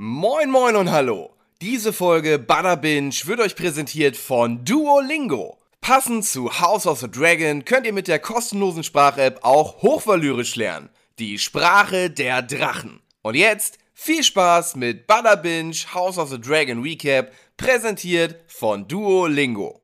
[0.00, 1.32] Moin moin und hallo.
[1.60, 5.58] Diese Folge Butter Binge wird euch präsentiert von Duolingo.
[5.80, 10.88] Passend zu House of the Dragon könnt ihr mit der kostenlosen Sprach-App auch Hochvalyrisch lernen.
[11.18, 13.00] Die Sprache der Drachen.
[13.22, 19.82] Und jetzt viel Spaß mit Butter Binge House of the Dragon Recap, präsentiert von Duolingo.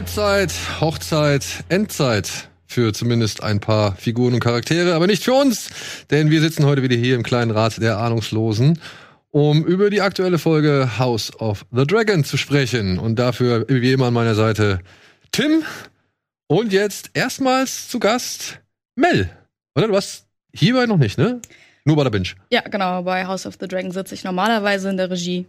[0.00, 5.68] Halbzeit, Hochzeit, Endzeit für zumindest ein paar Figuren und Charaktere, aber nicht für uns,
[6.10, 8.80] denn wir sitzen heute wieder hier im kleinen Rat der Ahnungslosen,
[9.30, 12.98] um über die aktuelle Folge House of the Dragon zu sprechen.
[12.98, 14.80] Und dafür, wie immer an meiner Seite,
[15.32, 15.64] Tim
[16.46, 18.58] und jetzt erstmals zu Gast
[18.94, 19.28] Mel.
[19.76, 21.42] Oder du warst hierbei noch nicht, ne?
[21.84, 22.30] Nur bei der Binge.
[22.50, 23.02] Ja, genau.
[23.02, 25.44] Bei House of the Dragon sitze ich normalerweise in der Regie.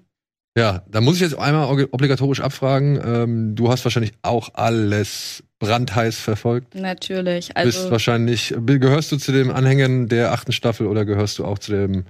[0.57, 2.99] Ja, da muss ich jetzt einmal obligatorisch abfragen.
[3.03, 6.75] Ähm, du hast wahrscheinlich auch alles brandheiß verfolgt.
[6.75, 7.55] Natürlich.
[7.55, 11.59] Also Bist wahrscheinlich, gehörst du zu den Anhängern der achten Staffel oder gehörst du auch
[11.59, 12.05] zu dem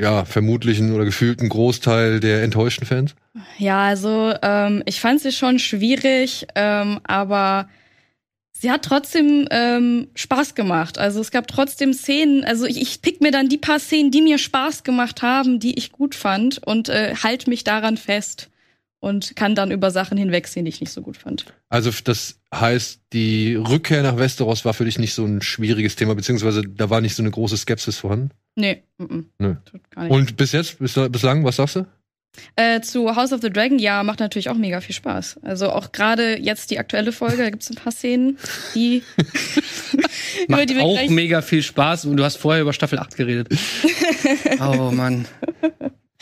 [0.00, 3.14] ja, vermutlichen oder gefühlten Großteil der enttäuschten Fans?
[3.58, 7.68] Ja, also ähm, ich fand sie schon schwierig, ähm, aber
[8.60, 10.98] sie hat trotzdem ähm, Spaß gemacht.
[10.98, 14.20] Also es gab trotzdem Szenen, also ich, ich pick mir dann die paar Szenen, die
[14.20, 18.50] mir Spaß gemacht haben, die ich gut fand und äh, halt mich daran fest
[19.00, 21.46] und kann dann über Sachen hinwegsehen, die ich nicht so gut fand.
[21.70, 26.14] Also das heißt, die Rückkehr nach Westeros war für dich nicht so ein schwieriges Thema,
[26.14, 28.30] beziehungsweise da war nicht so eine große Skepsis vorhanden?
[28.56, 28.82] Nee.
[28.98, 29.24] M -m.
[29.38, 29.56] Nö.
[30.08, 31.86] Und bis jetzt, bis, bislang, was sagst du?
[32.56, 35.40] Äh, zu House of the Dragon, ja, macht natürlich auch mega viel Spaß.
[35.42, 38.38] Also auch gerade jetzt die aktuelle Folge, da gibt es ein paar Szenen,
[38.74, 39.02] die
[40.48, 42.04] macht die auch mega viel Spaß.
[42.06, 43.48] Und du hast vorher über Staffel 8 geredet.
[44.60, 45.26] oh Mann.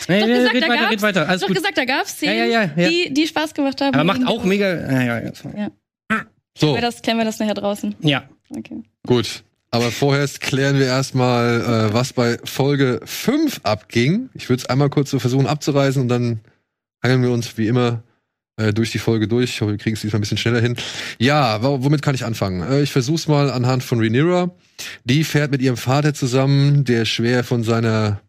[0.09, 1.28] Nee, nee, gesagt, red weiter, red weiter.
[1.28, 1.56] Alles doch gut.
[1.56, 3.94] gesagt, da gab es Szenen, ja, ja, ja, die, die Spaß gemacht haben.
[3.94, 4.66] Aber macht auch mega.
[4.69, 5.33] Ja, ja, ja.
[6.59, 6.72] So.
[6.72, 7.94] Klären wir, das, klären wir das nachher draußen?
[8.00, 8.28] Ja.
[8.50, 8.83] Okay.
[9.06, 9.44] Gut.
[9.71, 14.31] Aber vorher klären wir erstmal, äh, was bei Folge 5 abging.
[14.34, 16.41] Ich würde es einmal kurz so versuchen abzureisen und dann
[17.03, 18.03] hangeln wir uns wie immer
[18.57, 19.51] äh, durch die Folge durch.
[19.51, 20.77] Ich hoffe, wir kriegen es diesmal ein bisschen schneller hin.
[21.19, 22.62] Ja, womit kann ich anfangen?
[22.62, 24.51] Äh, ich versuche es mal anhand von Rhaenyra.
[25.05, 28.21] Die fährt mit ihrem Vater zusammen, der schwer von seiner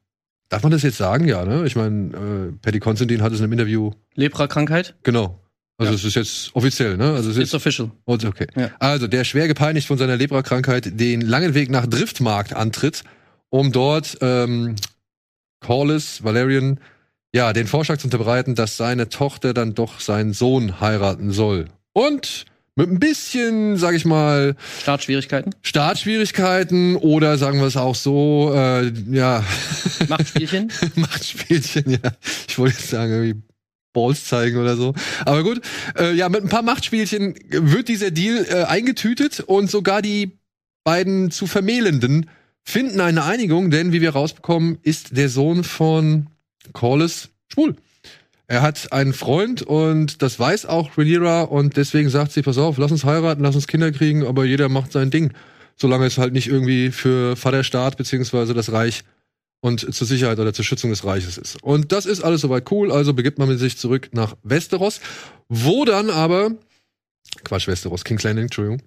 [0.50, 1.28] Darf man das jetzt sagen?
[1.28, 1.64] Ja, ne?
[1.68, 3.92] Ich meine, äh, Patty Constantine hat es in einem Interview.
[4.16, 4.96] Lepra-Krankheit?
[5.04, 5.40] Genau.
[5.80, 5.98] Also ja.
[5.98, 7.14] es ist jetzt offiziell, ne?
[7.14, 7.90] Also es ist official.
[8.06, 8.48] Okay.
[8.56, 8.70] Ja.
[8.80, 13.04] Also der schwer gepeinigt von seiner Lebrakrankheit den langen Weg nach Driftmarkt antritt,
[13.50, 14.76] um dort ähm,
[15.62, 16.82] Corlys, Valerian,
[17.34, 21.68] ja, den Vorschlag zu unterbreiten, dass seine Tochter dann doch seinen Sohn heiraten soll.
[21.94, 25.56] Und mit ein bisschen, sag ich mal, Startschwierigkeiten.
[25.62, 29.46] Startschwierigkeiten oder sagen wir es auch so, äh, ja.
[30.10, 30.72] Machtspielchen?
[30.96, 32.12] Machtspielchen, ja.
[32.48, 33.42] Ich wollte jetzt sagen, irgendwie
[33.94, 34.94] Balls zeigen oder so.
[35.26, 35.62] Aber gut,
[35.98, 40.38] äh, ja, mit ein paar Machtspielchen wird dieser Deal äh, eingetütet und sogar die
[40.84, 42.30] beiden zu Vermählenden
[42.64, 46.28] finden eine Einigung, denn wie wir rausbekommen, ist der Sohn von
[46.74, 47.76] Corlys schwul.
[48.48, 52.78] Er hat einen Freund und das weiß auch Rhaenyra und deswegen sagt sie, pass auf,
[52.78, 55.34] lass uns heiraten, lass uns Kinder kriegen, aber jeder macht sein Ding,
[55.76, 59.04] solange es halt nicht irgendwie für Vaterstaat beziehungsweise das Reich
[59.62, 61.62] und zur Sicherheit oder zur Schützung des Reiches ist.
[61.62, 65.02] Und das ist alles soweit cool, also begibt man sich zurück nach Westeros,
[65.50, 66.52] wo dann aber
[67.44, 68.82] Quatsch, Westeros, King's Landing, Entschuldigung.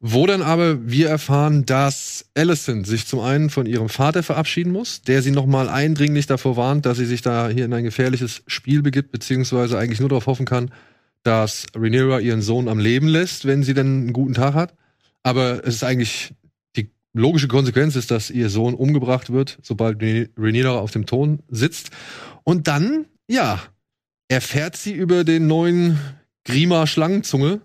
[0.00, 5.02] Wo dann aber wir erfahren, dass Alicent sich zum einen von ihrem Vater verabschieden muss,
[5.02, 8.82] der sie nochmal eindringlich davor warnt, dass sie sich da hier in ein gefährliches Spiel
[8.82, 10.72] begibt, beziehungsweise eigentlich nur darauf hoffen kann,
[11.22, 14.74] dass Rhaenyra ihren Sohn am Leben lässt, wenn sie dann einen guten Tag hat.
[15.22, 16.34] Aber es ist eigentlich
[17.14, 21.90] logische Konsequenz ist, dass ihr Sohn umgebracht wird, sobald Rhaenyra auf dem Thron sitzt.
[22.42, 23.62] Und dann, ja,
[24.28, 25.98] erfährt sie über den neuen
[26.44, 27.62] Grima Schlangenzunge,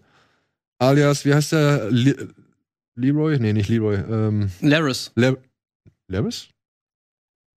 [0.78, 1.92] alias, wie heißt der?
[1.92, 2.30] Le
[2.96, 3.40] Leroy?
[3.40, 3.96] Nee, nicht Leroy.
[3.96, 5.12] Ähm, Laris.
[5.16, 5.36] La
[6.08, 6.50] Laris?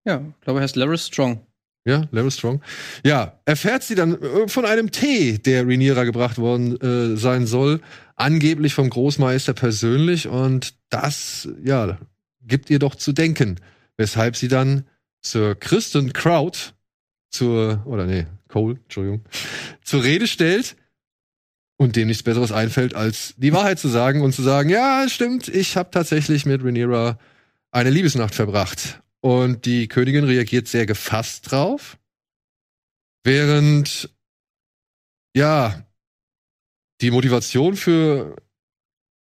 [0.05, 1.41] Ja, ich glaube, er heißt Laris Strong.
[1.87, 2.61] Ja, Larry Strong.
[3.05, 7.81] Ja, erfährt sie dann äh, von einem Tee, der Rhaenyra gebracht worden äh, sein soll,
[8.21, 11.99] angeblich vom Großmeister persönlich und das, ja,
[12.43, 13.57] gibt ihr doch zu denken,
[13.97, 14.85] weshalb sie dann
[15.23, 16.75] Sir Kristen Kraut
[17.31, 19.25] zur, oder nee, Cole, Entschuldigung,
[19.83, 20.77] zur Rede stellt
[21.77, 25.49] und dem nichts Besseres einfällt, als die Wahrheit zu sagen und zu sagen, ja, stimmt,
[25.49, 27.19] ich habe tatsächlich mit Rhaenyra
[27.71, 31.99] eine Liebesnacht verbracht und die Königin reagiert sehr gefasst drauf.
[33.23, 34.11] Während,
[35.35, 35.85] ja,
[37.01, 38.37] die Motivation für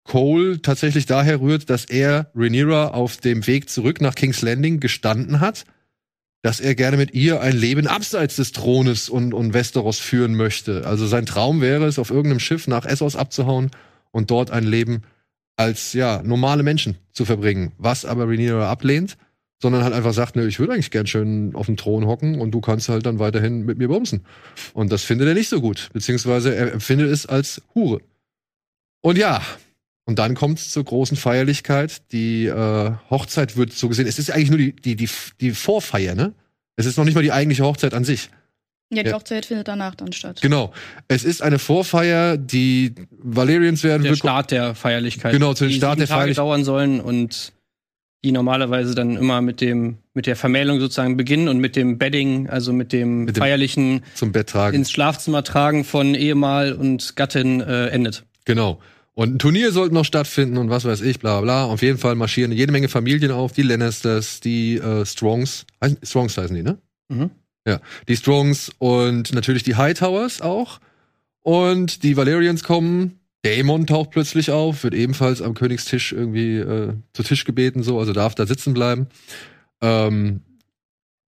[0.04, 5.40] Cole tatsächlich daher rührt, dass er Rhaenyra auf dem Weg zurück nach King's Landing gestanden
[5.40, 5.64] hat,
[6.42, 10.86] dass er gerne mit ihr ein Leben abseits des Thrones und, und Westeros führen möchte.
[10.86, 13.70] Also sein Traum wäre es, auf irgendeinem Schiff nach Essos abzuhauen
[14.10, 15.02] und dort ein Leben
[15.56, 19.18] als ja normale Menschen zu verbringen, was aber Rhaenyra ablehnt,
[19.60, 22.52] sondern halt einfach sagt, ne, ich würde eigentlich gern schön auf dem Thron hocken und
[22.52, 24.24] du kannst halt dann weiterhin mit mir bumsen.
[24.72, 28.00] Und das findet er nicht so gut, beziehungsweise er empfindet es als Hure.
[29.00, 29.42] Und ja,
[30.04, 32.12] und dann kommt es zur großen Feierlichkeit.
[32.12, 34.06] Die äh, Hochzeit wird so gesehen.
[34.06, 35.08] Es ist eigentlich nur die, die, die,
[35.40, 36.32] die Vorfeier, ne?
[36.76, 38.30] Es ist noch nicht mal die eigentliche Hochzeit an sich.
[38.90, 39.16] Ja, die ja.
[39.16, 40.40] Hochzeit findet danach dann statt.
[40.40, 40.72] Genau.
[41.08, 44.02] Es ist eine Vorfeier, die Valerians werden.
[44.02, 45.32] Der Start der Feierlichkeit.
[45.32, 46.38] Genau, zu den Start der Feierlichkeit.
[46.38, 47.52] dauern sollen und
[48.24, 52.48] die normalerweise dann immer mit dem mit der Vermählung sozusagen beginnen und mit dem Bedding,
[52.48, 54.76] also mit dem, mit dem feierlichen zum Bett tragen.
[54.76, 58.24] ins Schlafzimmer tragen von Ehemal und Gattin äh, endet.
[58.44, 58.80] Genau.
[59.14, 61.64] Und ein Turnier sollte noch stattfinden und was weiß ich, bla bla.
[61.64, 65.66] Auf jeden Fall marschieren jede Menge Familien auf, die Lannisters, die äh, Strongs,
[66.02, 66.78] Strongs heißen die, ne?
[67.08, 67.30] Mhm.
[67.66, 70.78] Ja, die Strongs und natürlich die Hightowers auch.
[71.42, 73.17] Und die Valerians kommen.
[73.48, 78.12] Daemon taucht plötzlich auf, wird ebenfalls am Königstisch irgendwie äh, zu Tisch gebeten, so, also
[78.12, 79.06] darf da sitzen bleiben.
[79.80, 80.42] Ähm,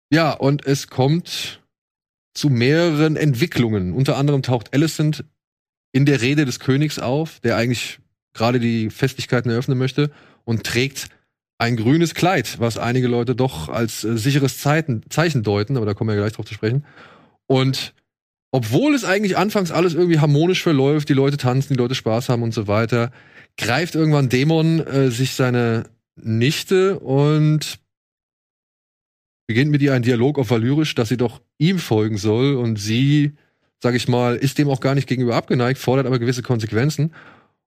[0.09, 1.61] ja, und es kommt
[2.33, 3.93] zu mehreren Entwicklungen.
[3.93, 5.25] Unter anderem taucht Alicent
[5.91, 7.99] in der Rede des Königs auf, der eigentlich
[8.33, 10.09] gerade die Festlichkeiten eröffnen möchte
[10.45, 11.09] und trägt
[11.57, 15.93] ein grünes Kleid, was einige Leute doch als äh, sicheres Zeiten, Zeichen deuten, aber da
[15.93, 16.85] kommen wir gleich drauf zu sprechen.
[17.47, 17.93] Und
[18.55, 22.41] obwohl es eigentlich anfangs alles irgendwie harmonisch verläuft, die Leute tanzen, die Leute Spaß haben
[22.41, 23.11] und so weiter,
[23.57, 27.79] greift irgendwann Dämon äh, sich seine Nichte und
[29.45, 33.33] beginnt mit ihr einen Dialog auf Valyrisch, dass sie doch ihm folgen soll und sie
[33.83, 37.13] sage ich mal, ist dem auch gar nicht gegenüber abgeneigt, fordert aber gewisse Konsequenzen.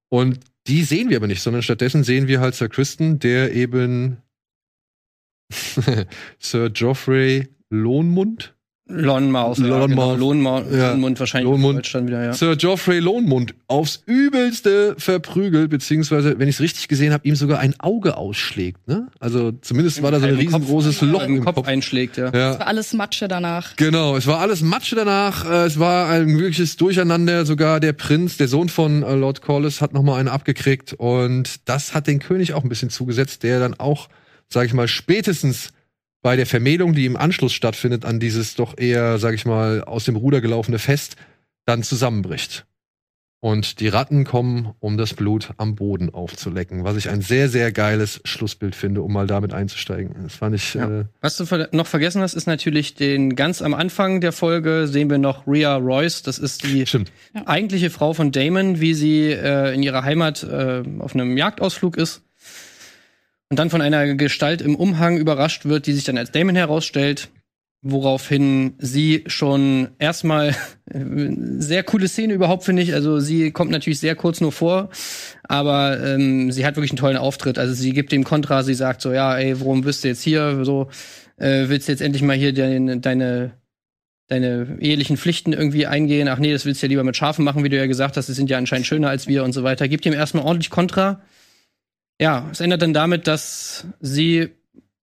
[0.08, 4.16] Und die sehen wir aber nicht, sondern stattdessen sehen wir halt Sir Kristen, der eben
[6.40, 8.57] Sir Geoffrey Lohnmund
[8.88, 9.58] Lohnmaus.
[9.58, 9.88] Lohnmaus.
[9.88, 10.14] Genau.
[10.16, 10.90] Lohnmund ja.
[10.92, 11.94] Lohnmund wahrscheinlich Lohnmund.
[11.94, 12.32] dann wieder, ja.
[12.32, 17.58] Sir Geoffrey Lohnmund aufs übelste verprügelt, beziehungsweise, wenn ich es richtig gesehen habe, ihm sogar
[17.58, 18.88] ein Auge ausschlägt.
[18.88, 19.08] Ne?
[19.20, 21.68] Also zumindest Im war da so ein riesengroßes Kopf, Loch im, im Kopf, Kopf.
[21.68, 22.16] einschlägt.
[22.16, 22.32] Ja.
[22.32, 22.52] ja.
[22.52, 23.76] Es war alles Matsche danach.
[23.76, 25.44] Genau, es war alles Matsche danach.
[25.44, 27.44] Äh, es war ein wirkliches Durcheinander.
[27.44, 30.94] Sogar der Prinz, der Sohn von äh, Lord Corliss, hat noch mal eine abgekriegt.
[30.94, 34.08] Und das hat den König auch ein bisschen zugesetzt, der dann auch,
[34.48, 35.72] sag ich mal, spätestens
[36.28, 40.04] bei der Vermählung, die im Anschluss stattfindet an dieses doch eher, sag ich mal, aus
[40.04, 41.16] dem Ruder gelaufene Fest,
[41.64, 42.66] dann zusammenbricht.
[43.40, 47.72] Und die Ratten kommen, um das Blut am Boden aufzulecken, was ich ein sehr, sehr
[47.72, 50.16] geiles Schlussbild finde, um mal damit einzusteigen.
[50.22, 50.74] Das fand ich.
[50.74, 51.00] Ja.
[51.00, 55.08] Äh was du noch vergessen hast, ist natürlich den ganz am Anfang der Folge sehen
[55.08, 56.20] wir noch Rhea Royce.
[56.24, 57.10] Das ist die Stimmt.
[57.46, 62.20] eigentliche Frau von Damon, wie sie äh, in ihrer Heimat äh, auf einem Jagdausflug ist
[63.50, 67.30] und dann von einer Gestalt im Umhang überrascht wird, die sich dann als Damon herausstellt,
[67.80, 70.54] woraufhin sie schon erstmal
[71.58, 72.92] sehr coole Szene überhaupt finde ich.
[72.92, 74.90] Also sie kommt natürlich sehr kurz nur vor,
[75.44, 77.58] aber ähm, sie hat wirklich einen tollen Auftritt.
[77.58, 80.64] Also sie gibt dem Kontra, sie sagt so, ja, ey, warum bist du jetzt hier?
[80.64, 80.88] So
[81.36, 83.52] äh, willst du jetzt endlich mal hier deine, deine
[84.28, 86.28] deine ehelichen Pflichten irgendwie eingehen.
[86.28, 88.26] Ach nee, das willst du ja lieber mit Schafen machen, wie du ja gesagt hast.
[88.26, 89.88] Sie sind ja anscheinend schöner als wir und so weiter.
[89.88, 91.22] Gibt ihm erstmal ordentlich Kontra.
[92.20, 94.50] Ja, es endet dann damit, dass sie,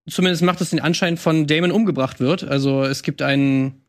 [0.09, 2.43] zumindest macht es den Anschein von Damon umgebracht wird.
[2.43, 3.85] Also es gibt einen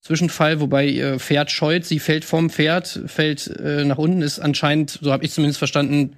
[0.00, 4.98] Zwischenfall, wobei ihr Pferd scheut, sie fällt vom Pferd, fällt äh, nach unten, ist anscheinend,
[5.02, 6.16] so habe ich zumindest verstanden,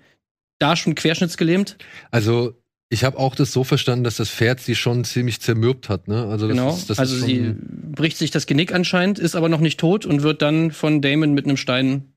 [0.59, 1.79] da schon querschnittsgelähmt.
[2.11, 6.09] Also ich habe auch das so verstanden, dass das Pferd sie schon ziemlich zermürbt hat,
[6.09, 6.27] ne?
[6.27, 6.75] Also das genau.
[6.75, 10.23] Ist, das also sie bricht sich das Genick anscheinend, ist aber noch nicht tot und
[10.23, 12.13] wird dann von Damon mit einem Stein.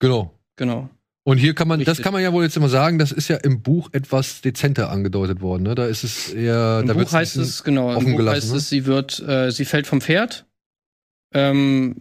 [0.00, 0.38] Genau.
[0.56, 0.90] Genau.
[1.24, 1.96] Und hier kann man, Richtig.
[1.96, 4.90] das kann man ja wohl jetzt immer sagen, das ist ja im Buch etwas dezenter
[4.90, 5.62] angedeutet worden.
[5.62, 5.74] Ne?
[5.76, 6.80] Da ist es eher.
[6.82, 7.96] Im da Buch heißt es genau.
[7.96, 8.56] Im Buch gelassen, heißt ne?
[8.56, 10.46] es, sie wird, äh, sie fällt vom Pferd
[11.32, 11.96] ähm,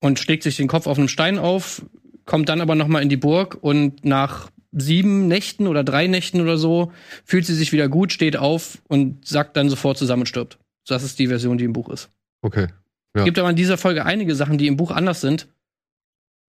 [0.00, 1.84] und schlägt sich den Kopf auf einem Stein auf,
[2.24, 6.40] kommt dann aber noch mal in die Burg und nach sieben Nächten oder drei Nächten
[6.40, 6.92] oder so
[7.24, 10.58] fühlt sie sich wieder gut, steht auf und sackt dann sofort zusammen und stirbt.
[10.86, 12.08] Das ist die Version, die im Buch ist.
[12.40, 12.68] Okay.
[13.14, 13.24] Ja.
[13.24, 15.46] Gibt aber in dieser Folge einige Sachen, die im Buch anders sind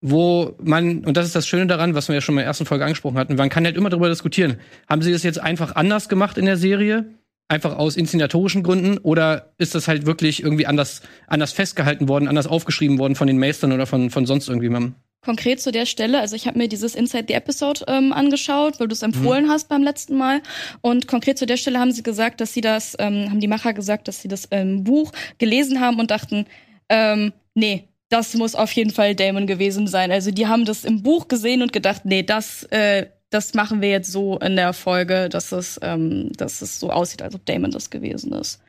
[0.01, 2.65] wo man, und das ist das Schöne daran, was wir ja schon in der ersten
[2.65, 4.57] Folge angesprochen hatten, man kann halt immer darüber diskutieren.
[4.87, 7.05] Haben sie das jetzt einfach anders gemacht in der Serie?
[7.49, 8.99] Einfach aus inszenatorischen Gründen?
[8.99, 13.39] Oder ist das halt wirklich irgendwie anders, anders festgehalten worden, anders aufgeschrieben worden von den
[13.39, 14.95] Meistern oder von, von sonst irgendjemandem?
[15.21, 18.87] Konkret zu der Stelle, also ich habe mir dieses Inside the Episode ähm, angeschaut, weil
[18.87, 19.49] du es empfohlen mhm.
[19.49, 20.41] hast beim letzten Mal.
[20.79, 23.73] Und konkret zu der Stelle haben sie gesagt, dass sie das, ähm, haben die Macher
[23.73, 26.45] gesagt, dass sie das ähm, Buch gelesen haben und dachten,
[26.87, 30.11] ähm, nee, das muss auf jeden Fall Damon gewesen sein.
[30.11, 33.89] Also die haben das im Buch gesehen und gedacht, nee, das, äh, das machen wir
[33.89, 37.71] jetzt so in der Folge, dass es, ähm, dass es so aussieht, als ob Damon
[37.71, 38.59] das gewesen ist.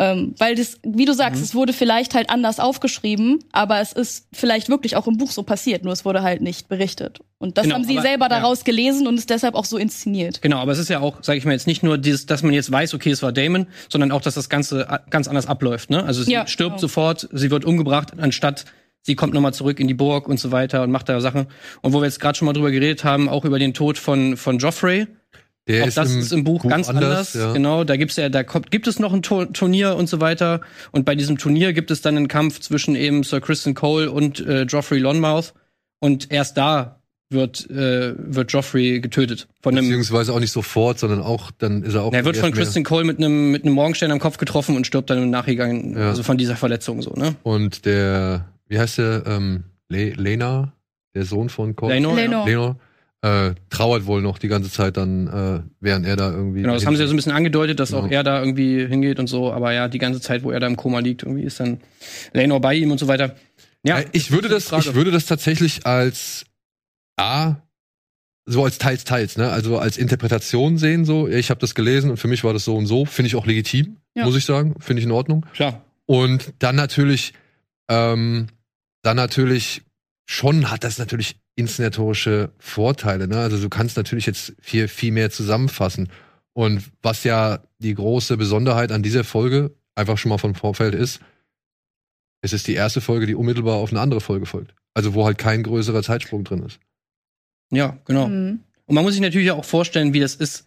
[0.00, 1.44] Ähm, weil das, wie du sagst, mhm.
[1.44, 5.42] es wurde vielleicht halt anders aufgeschrieben, aber es ist vielleicht wirklich auch im Buch so
[5.42, 7.20] passiert, nur es wurde halt nicht berichtet.
[7.36, 8.64] Und das genau, haben sie aber, selber daraus ja.
[8.64, 10.40] gelesen und ist deshalb auch so inszeniert.
[10.40, 12.54] Genau, aber es ist ja auch, sage ich mal jetzt nicht nur dieses, dass man
[12.54, 15.90] jetzt weiß, okay, es war Damon, sondern auch, dass das Ganze ganz anders abläuft.
[15.90, 16.02] Ne?
[16.02, 16.80] Also sie ja, stirbt genau.
[16.80, 18.64] sofort, sie wird umgebracht, anstatt
[19.02, 21.46] sie kommt nochmal zurück in die Burg und so weiter und macht da Sachen.
[21.82, 24.36] Und wo wir jetzt gerade schon mal drüber geredet haben, auch über den Tod von
[24.36, 25.06] von Joffrey
[25.70, 27.04] der auch ist das im ist im Buch, Buch ganz anders.
[27.04, 27.34] anders.
[27.34, 27.52] Ja.
[27.52, 30.62] Genau, da gibt's ja, da kommt, gibt es noch ein Turnier und so weiter.
[30.90, 34.40] Und bei diesem Turnier gibt es dann einen Kampf zwischen eben Sir Kristen Cole und
[34.40, 35.52] äh, Joffrey Lonmouth.
[36.00, 41.20] Und erst da wird äh, wird Joffrey getötet von einem beziehungsweise auch nicht sofort, sondern
[41.20, 42.12] auch dann ist er auch.
[42.12, 45.10] Er wird von Kristen Cole mit einem mit einem Morgenstern am Kopf getroffen und stirbt
[45.10, 46.08] dann im Nachgang ja.
[46.08, 47.36] also von dieser Verletzung so ne.
[47.44, 50.72] Und der wie heißt der ähm, Le Lena,
[51.14, 51.94] der Sohn von Cole.
[51.94, 52.16] Lenor.
[52.16, 52.46] Lenor.
[52.46, 52.76] Lenor
[53.22, 56.62] äh, trauert wohl noch die ganze Zeit dann, äh, während er da irgendwie.
[56.62, 58.04] Genau, das haben sie ja so ein bisschen angedeutet, dass genau.
[58.04, 60.66] auch er da irgendwie hingeht und so, aber ja, die ganze Zeit, wo er da
[60.66, 61.80] im Koma liegt, irgendwie ist dann
[62.32, 63.36] Lenor bei ihm und so weiter.
[63.82, 66.46] Ja, äh, ich würde das, ich würde das tatsächlich als
[67.18, 67.56] A,
[68.46, 69.50] so als teils, teils, ne?
[69.50, 71.28] Also als Interpretation sehen, so.
[71.28, 73.04] Ich habe das gelesen und für mich war das so und so.
[73.04, 74.24] Finde ich auch legitim, ja.
[74.24, 74.76] muss ich sagen.
[74.80, 75.44] Finde ich in Ordnung.
[75.52, 75.84] Klar.
[76.06, 77.34] Und dann natürlich,
[77.88, 78.48] ähm,
[79.02, 79.82] dann natürlich
[80.26, 83.26] schon hat das natürlich inszenatorische Vorteile.
[83.26, 83.38] Ne?
[83.38, 86.08] Also du kannst natürlich jetzt viel, viel mehr zusammenfassen.
[86.52, 91.20] Und was ja die große Besonderheit an dieser Folge einfach schon mal vom Vorfeld ist,
[92.42, 94.74] es ist die erste Folge, die unmittelbar auf eine andere Folge folgt.
[94.94, 96.80] Also wo halt kein größerer Zeitsprung drin ist.
[97.70, 98.28] Ja, genau.
[98.28, 98.60] Mhm.
[98.86, 100.66] Und man muss sich natürlich auch vorstellen, wie das ist.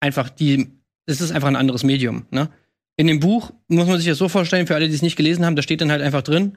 [0.00, 0.70] Einfach die,
[1.06, 2.26] es ist einfach ein anderes Medium.
[2.30, 2.50] Ne?
[2.96, 5.44] In dem Buch muss man sich das so vorstellen, für alle, die es nicht gelesen
[5.44, 6.56] haben, da steht dann halt einfach drin,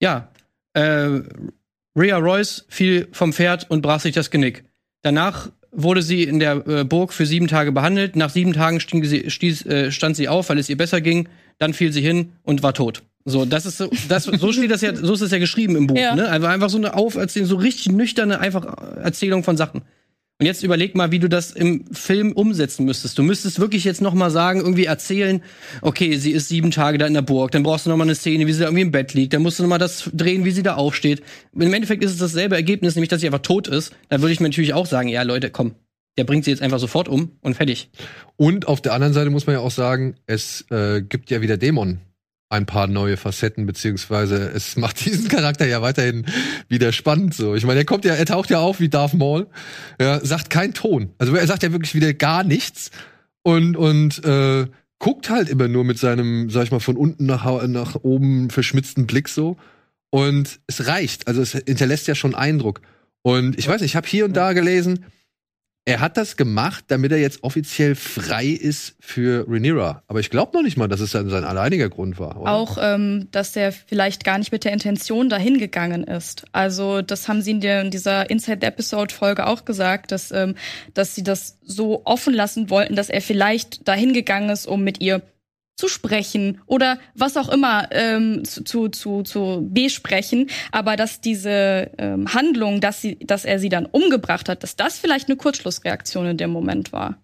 [0.00, 0.30] ja,
[0.76, 1.22] äh,
[1.96, 4.64] Rhea Royce fiel vom Pferd und brach sich das Genick.
[5.02, 8.16] Danach wurde sie in der äh, Burg für sieben Tage behandelt.
[8.16, 11.28] Nach sieben Tagen sie, stieß, äh, stand sie auf, weil es ihr besser ging.
[11.58, 13.02] Dann fiel sie hin und war tot.
[13.24, 15.86] So, das ist so, das, so steht das ja, so ist es ja geschrieben im
[15.86, 15.96] Buch.
[15.96, 16.14] Ja.
[16.14, 16.28] Ne?
[16.28, 18.64] Also einfach so eine Auferzählung, so richtig nüchterne einfach
[18.96, 19.82] Erzählung von Sachen.
[20.38, 23.16] Und jetzt überleg mal, wie du das im Film umsetzen müsstest.
[23.16, 25.42] Du müsstest wirklich jetzt noch mal sagen, irgendwie erzählen,
[25.80, 28.14] okay, sie ist sieben Tage da in der Burg, dann brauchst du noch mal eine
[28.14, 30.44] Szene, wie sie da irgendwie im Bett liegt, dann musst du noch mal das drehen,
[30.44, 31.22] wie sie da aufsteht.
[31.54, 33.94] Im Endeffekt ist es dasselbe Ergebnis, nämlich, dass sie einfach tot ist.
[34.10, 35.74] Dann würde ich mir natürlich auch sagen, ja, Leute, komm,
[36.18, 37.88] der bringt sie jetzt einfach sofort um und fertig.
[38.36, 41.56] Und auf der anderen Seite muss man ja auch sagen, es äh, gibt ja wieder
[41.56, 42.00] Dämon
[42.48, 46.26] ein paar neue Facetten, beziehungsweise es macht diesen Charakter ja weiterhin
[46.68, 47.54] wieder spannend so.
[47.54, 49.46] Ich meine, er kommt ja, er taucht ja auf wie Darth Maul,
[50.00, 51.10] ja, sagt keinen Ton.
[51.18, 52.90] Also er sagt ja wirklich wieder gar nichts
[53.42, 54.66] und, und äh,
[54.98, 59.06] guckt halt immer nur mit seinem, sag ich mal, von unten nach, nach oben verschmitzten
[59.06, 59.56] Blick so.
[60.10, 61.28] Und es reicht.
[61.28, 62.80] Also es hinterlässt ja schon Eindruck.
[63.22, 65.04] Und ich weiß nicht, ich habe hier und da gelesen,
[65.88, 70.02] er hat das gemacht, damit er jetzt offiziell frei ist für Rhaenyra.
[70.08, 72.40] Aber ich glaube noch nicht mal, dass es dann sein alleiniger Grund war.
[72.40, 72.50] Oder?
[72.50, 76.44] Auch, ähm, dass er vielleicht gar nicht mit der Intention dahin gegangen ist.
[76.50, 80.56] Also das haben sie in, der, in dieser Inside-Episode-Folge auch gesagt, dass, ähm,
[80.92, 85.00] dass sie das so offen lassen wollten, dass er vielleicht dahin gegangen ist, um mit
[85.00, 85.22] ihr
[85.76, 91.90] zu sprechen oder was auch immer ähm, zu, zu, zu, zu besprechen, aber dass diese
[91.98, 96.26] ähm, Handlung, dass, sie, dass er sie dann umgebracht hat, dass das vielleicht eine Kurzschlussreaktion
[96.26, 97.22] in dem Moment war.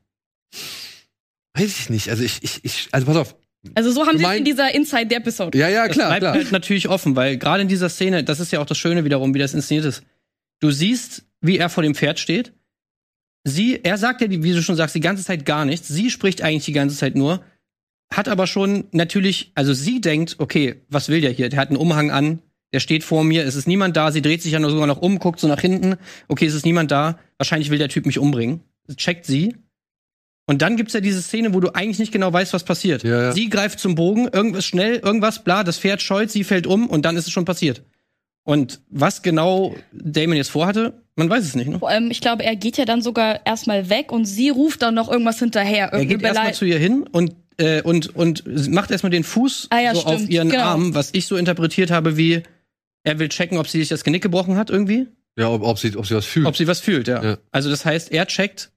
[1.54, 2.10] Weiß ich nicht.
[2.10, 3.36] Also ich, ich, ich also pass auf.
[3.74, 5.56] Also so haben sie es in dieser Inside-Episode.
[5.56, 6.06] Ja, ja, klar.
[6.06, 6.34] Es bleibt klar.
[6.34, 9.34] halt natürlich offen, weil gerade in dieser Szene, das ist ja auch das Schöne wiederum,
[9.34, 10.02] wie das inszeniert ist.
[10.60, 12.52] Du siehst, wie er vor dem Pferd steht.
[13.44, 15.88] Sie, er sagt ja, wie du schon sagst, die ganze Zeit gar nichts.
[15.88, 17.44] Sie spricht eigentlich die ganze Zeit nur
[18.12, 21.48] hat aber schon natürlich, also sie denkt, okay, was will der hier?
[21.48, 22.40] Der hat einen Umhang an,
[22.72, 25.02] der steht vor mir, es ist niemand da, sie dreht sich ja nur sogar noch
[25.02, 25.96] um, guckt so nach hinten,
[26.28, 28.60] okay, es ist niemand da, wahrscheinlich will der Typ mich umbringen.
[28.96, 29.56] Checkt sie.
[30.46, 33.04] Und dann gibt's ja diese Szene, wo du eigentlich nicht genau weißt, was passiert.
[33.04, 33.32] Ja, ja.
[33.32, 37.04] Sie greift zum Bogen, irgendwas schnell, irgendwas, bla, das Pferd scheut, sie fällt um und
[37.04, 37.82] dann ist es schon passiert.
[38.44, 41.68] Und was genau Damon jetzt vorhatte, man weiß es nicht.
[41.68, 41.78] Ne?
[41.78, 44.94] Vor allem, ich glaube, er geht ja dann sogar erstmal weg und sie ruft dann
[44.94, 45.92] noch irgendwas hinterher.
[45.92, 49.78] Er geht erstmal zu ihr hin und äh, und, und macht erstmal den Fuß ah,
[49.78, 50.64] ja, so stimmt, auf ihren genau.
[50.64, 52.42] Arm, was ich so interpretiert habe wie,
[53.04, 55.06] er will checken, ob sie sich das Genick gebrochen hat irgendwie.
[55.38, 56.46] Ja, ob, ob, sie, ob sie was fühlt.
[56.46, 57.22] Ob sie was fühlt, ja.
[57.22, 57.38] ja.
[57.50, 58.72] Also das heißt, er checkt,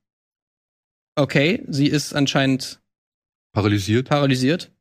[1.16, 2.80] okay, sie ist anscheinend
[3.54, 4.08] paralysiert.
[4.08, 4.72] Paralysiert.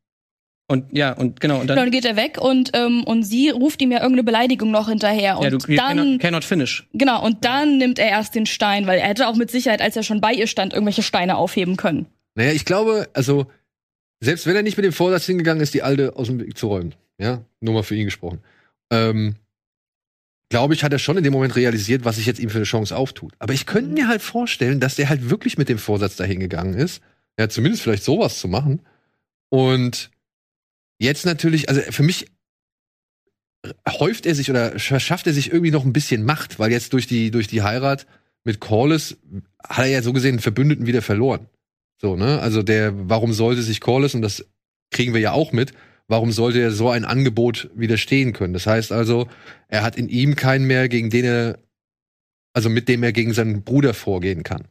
[0.67, 1.59] Und ja, und genau.
[1.59, 4.71] Und dann, dann geht er weg und, ähm, und sie ruft ihm ja irgendeine Beleidigung
[4.71, 5.37] noch hinterher.
[5.37, 6.87] Und ja, du dann, cannot, cannot finish.
[6.93, 9.95] Genau, und dann nimmt er erst den Stein, weil er hätte auch mit Sicherheit, als
[9.95, 12.07] er schon bei ihr stand, irgendwelche Steine aufheben können.
[12.35, 13.47] Naja, ich glaube, also
[14.19, 16.67] selbst wenn er nicht mit dem Vorsatz hingegangen ist, die Alte aus dem Weg zu
[16.67, 16.95] räumen.
[17.17, 18.39] ja, nur mal für ihn gesprochen,
[18.91, 19.35] ähm,
[20.49, 22.65] glaube ich, hat er schon in dem Moment realisiert, was sich jetzt ihm für eine
[22.65, 23.33] Chance auftut.
[23.39, 26.75] Aber ich könnte mir halt vorstellen, dass der halt wirklich mit dem Vorsatz dahin gegangen
[26.75, 27.01] ist,
[27.39, 28.81] ja, zumindest vielleicht sowas zu machen.
[29.49, 30.11] Und
[30.99, 32.27] jetzt natürlich, also für mich
[33.87, 37.07] häuft er sich oder verschafft er sich irgendwie noch ein bisschen Macht, weil jetzt durch
[37.07, 38.05] die, durch die Heirat
[38.43, 39.17] mit Corliss
[39.63, 41.47] hat er ja so gesehen einen Verbündeten wieder verloren.
[41.97, 42.39] So, ne?
[42.39, 44.45] Also der, warum sollte sich Corliss, und das
[44.91, 45.73] kriegen wir ja auch mit,
[46.07, 48.53] warum sollte er so ein Angebot widerstehen können?
[48.53, 49.27] Das heißt also,
[49.67, 51.59] er hat in ihm keinen mehr, gegen den er,
[52.53, 54.67] also mit dem er gegen seinen Bruder vorgehen kann.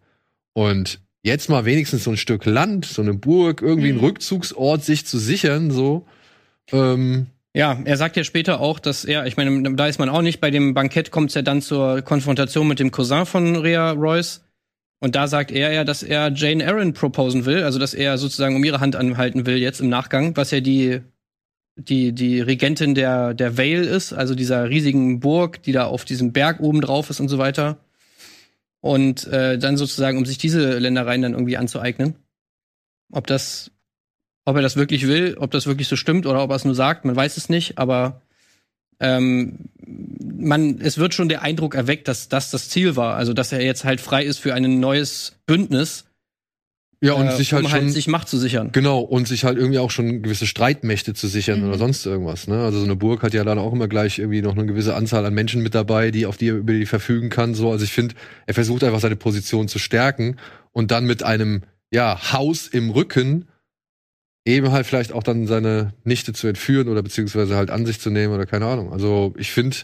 [0.53, 3.99] Und jetzt mal wenigstens so ein Stück Land, so eine Burg, irgendwie mhm.
[3.99, 6.07] einen Rückzugsort sich zu sichern, so.
[6.73, 7.27] Ähm,
[7.57, 10.41] ja, er sagt ja später auch, dass er, ich meine, da ist man auch nicht,
[10.41, 14.44] bei dem Bankett kommt es ja dann zur Konfrontation mit dem Cousin von Rhea Royce.
[15.05, 18.57] Und da sagt er ja, dass er Jane Aaron proposen will, also dass er sozusagen
[18.57, 21.03] um ihre Hand anhalten will jetzt im Nachgang, was ja die
[21.77, 26.33] die, die Regentin der, der Vale ist, also dieser riesigen Burg, die da auf diesem
[26.33, 27.77] Berg oben drauf ist und so weiter.
[28.81, 32.15] Und äh, dann sozusagen, um sich diese Ländereien dann irgendwie anzueignen.
[33.13, 33.73] Ob das,
[34.47, 36.75] ob er das wirklich will, ob das wirklich so stimmt oder ob er es nur
[36.75, 38.23] sagt, man weiß es nicht, aber
[39.05, 43.17] ähm, man, es wird schon der Eindruck erweckt, dass das das Ziel war.
[43.17, 46.05] Also, dass er jetzt halt frei ist für ein neues Bündnis
[47.05, 48.71] ja, und äh, sich halt, um halt schon, sich Macht zu sichern.
[48.73, 51.69] Genau, und sich halt irgendwie auch schon gewisse Streitmächte zu sichern mhm.
[51.69, 52.49] oder sonst irgendwas.
[52.49, 52.65] Ne?
[52.65, 55.27] Also so eine Burg hat ja dann auch immer gleich irgendwie noch eine gewisse Anzahl
[55.27, 57.55] an Menschen mit dabei, die auf die er über die verfügen kann.
[57.55, 58.15] So, also ich finde,
[58.47, 60.37] er versucht einfach seine Position zu stärken
[60.73, 63.49] und dann mit einem ja Haus im Rücken
[64.45, 68.11] eben halt vielleicht auch dann seine Nichte zu entführen oder beziehungsweise halt an sich zu
[68.11, 68.93] nehmen oder keine Ahnung.
[68.93, 69.77] Also ich finde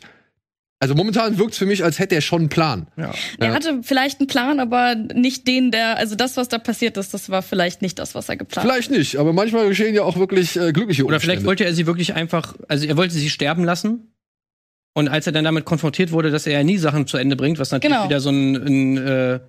[0.82, 2.86] also momentan wirkt es für mich, als hätte er schon einen Plan.
[2.96, 3.12] Ja.
[3.38, 3.54] Er ja.
[3.54, 7.28] hatte vielleicht einen Plan, aber nicht den, der, also das, was da passiert ist, das
[7.28, 8.72] war vielleicht nicht das, was er geplant hat.
[8.72, 11.06] Vielleicht nicht, aber manchmal geschehen ja auch wirklich äh, glückliche Umstände.
[11.06, 14.14] Oder vielleicht wollte er sie wirklich einfach, also er wollte sie sterben lassen.
[14.94, 17.58] Und als er dann damit konfrontiert wurde, dass er ja nie Sachen zu Ende bringt,
[17.58, 18.08] was natürlich genau.
[18.08, 19.40] wieder so ein, ein äh,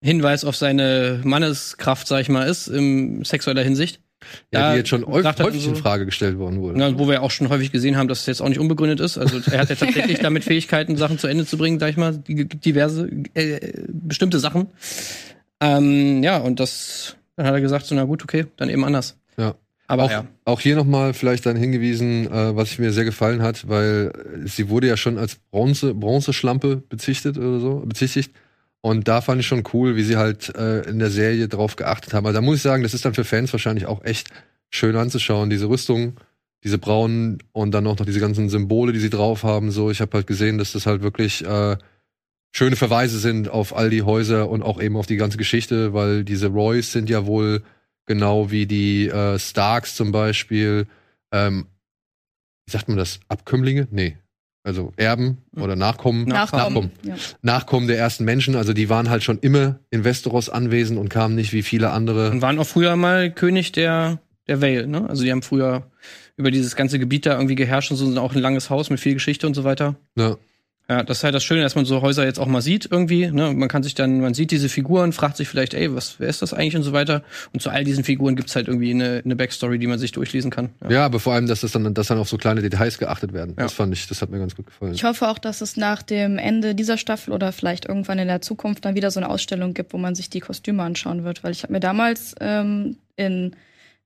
[0.00, 4.00] Hinweis auf seine Manneskraft, sag ich mal, ist, in sexueller Hinsicht,
[4.52, 6.78] ja, die jetzt schon häufig so, in Frage gestellt worden wurde.
[6.78, 9.18] Na, wo wir auch schon häufig gesehen haben, dass es jetzt auch nicht unbegründet ist.
[9.18, 12.18] Also er hat ja tatsächlich damit Fähigkeiten, Sachen zu Ende zu bringen, sag ich mal,
[12.26, 14.68] diverse, äh, bestimmte Sachen.
[15.60, 19.16] Ähm, ja, und das, dann hat er gesagt, so, na gut, okay, dann eben anders.
[19.36, 19.54] Ja.
[19.88, 20.26] Aber auch, ja.
[20.44, 24.12] auch hier nochmal vielleicht dann hingewiesen, äh, was mir sehr gefallen hat, weil
[24.44, 28.32] sie wurde ja schon als Bronze, Bronzeschlampe bezichtet oder so, bezichtigt.
[28.86, 32.14] Und da fand ich schon cool, wie sie halt äh, in der Serie drauf geachtet
[32.14, 32.24] haben.
[32.24, 34.28] Also da muss ich sagen, das ist dann für Fans wahrscheinlich auch echt
[34.70, 35.50] schön anzuschauen.
[35.50, 36.20] Diese Rüstung,
[36.62, 39.72] diese braunen und dann auch noch diese ganzen Symbole, die sie drauf haben.
[39.72, 41.76] So, ich habe halt gesehen, dass das halt wirklich äh,
[42.52, 46.22] schöne Verweise sind auf all die Häuser und auch eben auf die ganze Geschichte, weil
[46.22, 47.64] diese Roys sind ja wohl
[48.06, 50.86] genau wie die äh, Starks zum Beispiel.
[51.32, 51.66] Ähm,
[52.66, 53.18] wie sagt man das?
[53.26, 53.88] Abkömmlinge?
[53.90, 54.16] Nee
[54.66, 57.14] also Erben oder Nachkommen, Nachkommen, Nachkommen, ja.
[57.40, 58.56] Nachkommen der ersten Menschen.
[58.56, 62.32] Also die waren halt schon immer in Westeros anwesend und kamen nicht wie viele andere.
[62.32, 65.08] Und waren auch früher mal König der, der Vale, ne?
[65.08, 65.84] Also die haben früher
[66.36, 68.98] über dieses ganze Gebiet da irgendwie geherrscht und so sind auch ein langes Haus mit
[68.98, 69.94] viel Geschichte und so weiter.
[70.16, 70.36] Ja.
[70.88, 73.26] Ja, das ist halt das Schöne, dass man so Häuser jetzt auch mal sieht irgendwie.
[73.26, 73.52] Ne?
[73.52, 76.42] Man kann sich dann, man sieht diese Figuren, fragt sich vielleicht, ey, was, wer ist
[76.42, 77.22] das eigentlich und so weiter.
[77.52, 80.52] Und zu all diesen Figuren gibt's halt irgendwie eine, eine Backstory, die man sich durchlesen
[80.52, 80.70] kann.
[80.84, 80.90] Ja.
[80.90, 83.54] ja, aber vor allem, dass das dann, dass dann auf so kleine Details geachtet werden.
[83.58, 83.64] Ja.
[83.64, 84.94] Das fand ich, das hat mir ganz gut gefallen.
[84.94, 88.40] Ich hoffe auch, dass es nach dem Ende dieser Staffel oder vielleicht irgendwann in der
[88.40, 91.42] Zukunft dann wieder so eine Ausstellung gibt, wo man sich die Kostüme anschauen wird.
[91.42, 93.56] Weil ich habe mir damals ähm, in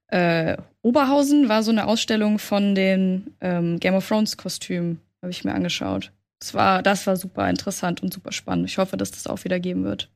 [0.07, 5.45] äh, Oberhausen war so eine Ausstellung von den ähm, Game of Thrones Kostümen, habe ich
[5.45, 6.11] mir angeschaut.
[6.41, 8.69] Das war, das war super interessant und super spannend.
[8.69, 10.11] Ich hoffe, dass das auch wieder geben wird.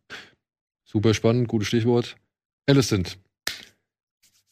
[0.85, 2.17] Super spannend, gutes Stichwort.
[2.67, 3.19] Alicent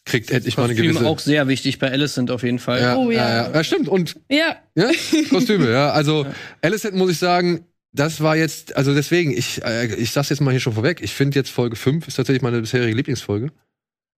[0.04, 1.06] kriegt endlich mal eine gewisse.
[1.06, 2.80] auch sehr wichtig bei Alicent auf jeden Fall.
[2.80, 3.50] Ja, oh ja.
[3.50, 3.88] ja, stimmt.
[3.88, 4.90] Und ja, ja
[5.30, 5.70] Kostüme.
[5.70, 6.34] ja, also ja.
[6.60, 10.50] Alicent muss ich sagen, das war jetzt, also deswegen, ich, äh, ich sag's jetzt mal
[10.50, 11.00] hier schon vorweg.
[11.02, 13.52] Ich finde jetzt Folge 5 ist tatsächlich meine bisherige Lieblingsfolge.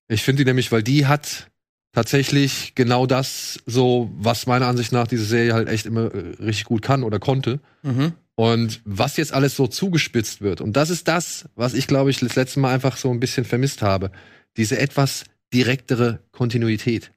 [0.09, 1.51] Ich finde die nämlich, weil die hat
[1.94, 6.64] tatsächlich genau das so, was meiner Ansicht nach diese Serie halt echt immer äh, richtig
[6.64, 7.61] gut kann oder konnte.
[7.83, 8.12] Mhm.
[8.37, 10.61] Und was jetzt alles so zugespitzt wird.
[10.61, 13.44] Und das ist das, was ich, glaube ich, das letzte Mal einfach so ein bisschen
[13.44, 14.11] vermisst habe.
[14.57, 17.12] Diese etwas direktere Kontinuität.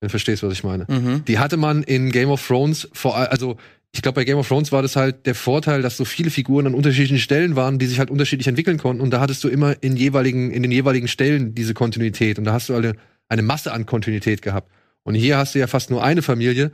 [0.00, 0.86] Wenn du verstehst, was ich meine.
[0.88, 1.24] Mhm.
[1.26, 3.58] Die hatte man in Game of Thrones vor allem, also
[3.92, 6.66] ich glaube, bei Game of Thrones war das halt der Vorteil, dass so viele Figuren
[6.66, 9.02] an unterschiedlichen Stellen waren, die sich halt unterschiedlich entwickeln konnten.
[9.02, 12.38] Und da hattest du immer in jeweiligen, in den jeweiligen Stellen diese Kontinuität.
[12.38, 12.96] Und da hast du alle
[13.28, 14.70] eine Masse an Kontinuität gehabt.
[15.02, 16.72] Und hier hast du ja fast nur eine Familie.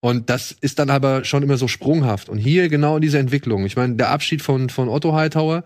[0.00, 2.28] Und das ist dann aber schon immer so sprunghaft.
[2.28, 3.66] Und hier genau diese Entwicklung.
[3.66, 5.64] Ich meine, der Abschied von, von Otto Hightower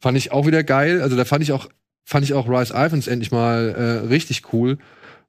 [0.00, 1.00] fand ich auch wieder geil.
[1.00, 1.68] Also da fand ich auch,
[2.04, 4.78] fand ich auch Rice Ivans endlich mal äh, richtig cool.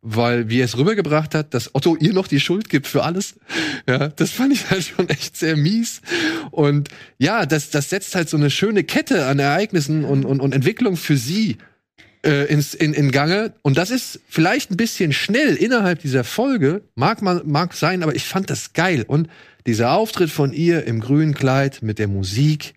[0.01, 3.35] weil wie er es rübergebracht hat, dass Otto ihr noch die Schuld gibt für alles.
[3.87, 6.01] Ja, das fand ich halt schon echt sehr mies.
[6.51, 10.53] Und ja, das, das setzt halt so eine schöne Kette an Ereignissen und, und, und
[10.53, 11.57] Entwicklung für sie
[12.25, 13.53] äh, ins, in, in Gange.
[13.61, 18.25] Und das ist vielleicht ein bisschen schnell innerhalb dieser Folge, mag mag sein, aber ich
[18.25, 19.05] fand das geil.
[19.07, 19.29] Und
[19.65, 22.73] dieser Auftritt von ihr im grünen Kleid mit der Musik,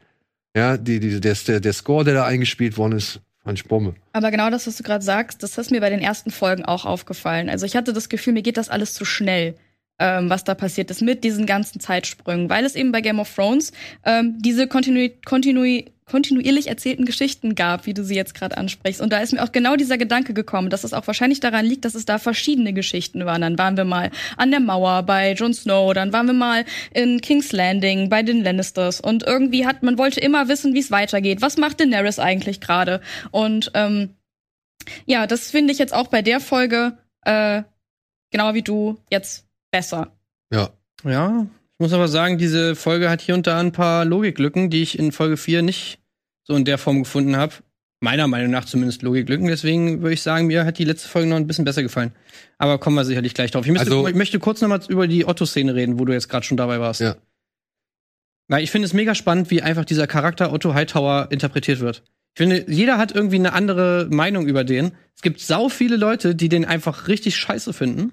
[0.54, 3.94] ja, die, die, der, der Score, der da eingespielt worden ist, fand ich Bombe.
[4.12, 6.84] Aber genau das, was du gerade sagst, das ist mir bei den ersten Folgen auch
[6.84, 7.48] aufgefallen.
[7.48, 9.54] Also ich hatte das Gefühl, mir geht das alles zu schnell
[10.02, 13.32] ähm, was da passiert ist mit diesen ganzen Zeitsprüngen, weil es eben bei Game of
[13.32, 13.70] Thrones
[14.04, 19.00] ähm, diese kontinu kontinu kontinuierlich erzählten Geschichten gab, wie du sie jetzt gerade ansprichst.
[19.00, 21.84] Und da ist mir auch genau dieser Gedanke gekommen, dass es auch wahrscheinlich daran liegt,
[21.84, 23.40] dass es da verschiedene Geschichten waren.
[23.40, 27.20] Dann waren wir mal an der Mauer bei Jon Snow, dann waren wir mal in
[27.20, 29.00] King's Landing bei den Lannisters.
[29.00, 31.40] Und irgendwie hat man wollte immer wissen, wie es weitergeht.
[31.40, 33.00] Was macht Daenerys eigentlich gerade?
[33.30, 34.10] Und ähm,
[35.06, 37.62] ja, das finde ich jetzt auch bei der Folge äh,
[38.32, 40.16] genau wie du jetzt besser.
[40.52, 40.70] Ja.
[41.04, 44.82] Ja, ich muss aber sagen, diese Folge hat hier und da ein paar Logiklücken, die
[44.82, 45.98] ich in Folge 4 nicht
[46.44, 47.54] so in der Form gefunden habe.
[48.00, 49.46] Meiner Meinung nach zumindest Logiklücken.
[49.46, 52.12] Deswegen würde ich sagen, mir hat die letzte Folge noch ein bisschen besser gefallen.
[52.58, 53.64] Aber kommen wir sicherlich gleich drauf.
[53.64, 56.28] Ich, müsste, also, ich möchte kurz noch mal über die Otto-Szene reden, wo du jetzt
[56.28, 57.00] gerade schon dabei warst.
[57.00, 57.16] Ja.
[58.48, 62.02] Weil ich finde es mega spannend, wie einfach dieser Charakter Otto Hightower interpretiert wird.
[62.34, 64.92] Ich finde, jeder hat irgendwie eine andere Meinung über den.
[65.14, 68.12] Es gibt sau viele Leute, die den einfach richtig scheiße finden.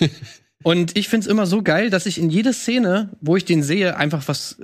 [0.62, 3.96] Und ich find's immer so geil, dass ich in jeder Szene, wo ich den sehe,
[3.96, 4.58] einfach was,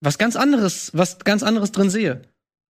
[0.00, 2.22] was ganz anderes, was ganz anderes drin sehe.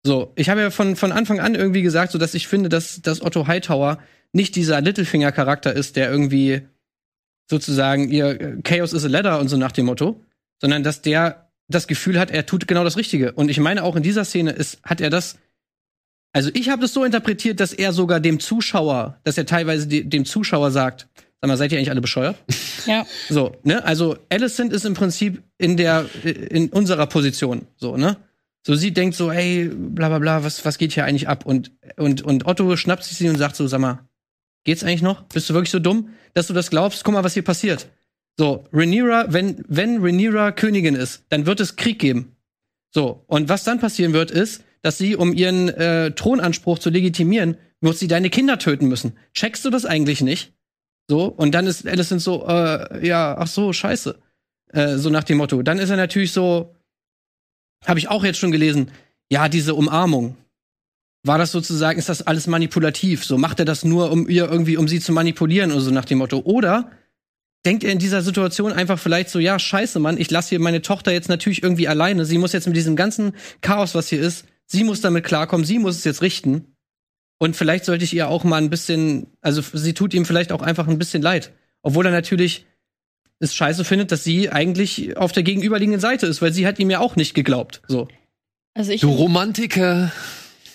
[0.03, 3.01] So, ich habe ja von, von Anfang an irgendwie gesagt, so dass ich finde, dass,
[3.01, 3.99] dass Otto Hightower
[4.33, 6.61] nicht dieser Littlefinger-Charakter ist, der irgendwie
[7.49, 10.23] sozusagen ihr Chaos is a Ladder und so nach dem Motto,
[10.59, 13.33] sondern dass der das Gefühl hat, er tut genau das Richtige.
[13.33, 15.37] Und ich meine, auch in dieser Szene ist, hat er das.
[16.33, 20.25] Also ich habe das so interpretiert, dass er sogar dem Zuschauer, dass er teilweise dem
[20.25, 21.07] Zuschauer sagt,
[21.41, 22.37] Sag mal, seid ihr eigentlich alle bescheuert?
[22.87, 23.05] Ja.
[23.29, 23.85] So, ne?
[23.85, 28.17] Also Alicent ist im Prinzip in der in unserer Position, so, ne?
[28.65, 31.45] So sie denkt so, ey, bla bla bla, was was geht hier eigentlich ab?
[31.45, 34.09] Und und und Otto schnappt sich sie und sagt so, sag mal,
[34.63, 35.21] geht's eigentlich noch?
[35.25, 37.03] Bist du wirklich so dumm, dass du das glaubst?
[37.03, 37.87] Guck mal, was hier passiert.
[38.35, 42.35] So, Rhaenyra, wenn wenn Rhaenyra Königin ist, dann wird es Krieg geben.
[42.89, 47.57] So, und was dann passieren wird, ist, dass sie, um ihren äh, Thronanspruch zu legitimieren,
[47.79, 49.13] wird sie deine Kinder töten müssen.
[49.33, 50.53] Checkst du das eigentlich nicht?
[51.09, 54.17] So, und dann ist Alicent so, äh, ja, ach so, scheiße.
[54.73, 55.61] Äh, so nach dem Motto.
[55.61, 56.75] Dann ist er natürlich so,
[57.85, 58.91] habe ich auch jetzt schon gelesen,
[59.29, 60.37] ja, diese Umarmung.
[61.23, 63.25] War das sozusagen, ist das alles manipulativ?
[63.25, 66.05] So macht er das nur, um ihr irgendwie, um sie zu manipulieren oder so nach
[66.05, 66.39] dem Motto?
[66.39, 66.91] Oder
[67.65, 70.81] denkt er in dieser Situation einfach vielleicht so, ja, scheiße, Mann, ich lasse hier meine
[70.81, 72.25] Tochter jetzt natürlich irgendwie alleine.
[72.25, 75.77] Sie muss jetzt mit diesem ganzen Chaos, was hier ist, sie muss damit klarkommen, sie
[75.77, 76.70] muss es jetzt richten.
[77.41, 80.61] Und vielleicht sollte ich ihr auch mal ein bisschen, also sie tut ihm vielleicht auch
[80.61, 81.51] einfach ein bisschen leid.
[81.81, 82.67] Obwohl er natürlich
[83.39, 86.91] es scheiße findet, dass sie eigentlich auf der gegenüberliegenden Seite ist, weil sie hat ihm
[86.91, 87.81] ja auch nicht geglaubt.
[87.87, 88.07] So.
[88.75, 90.11] Also ich, du Romantiker.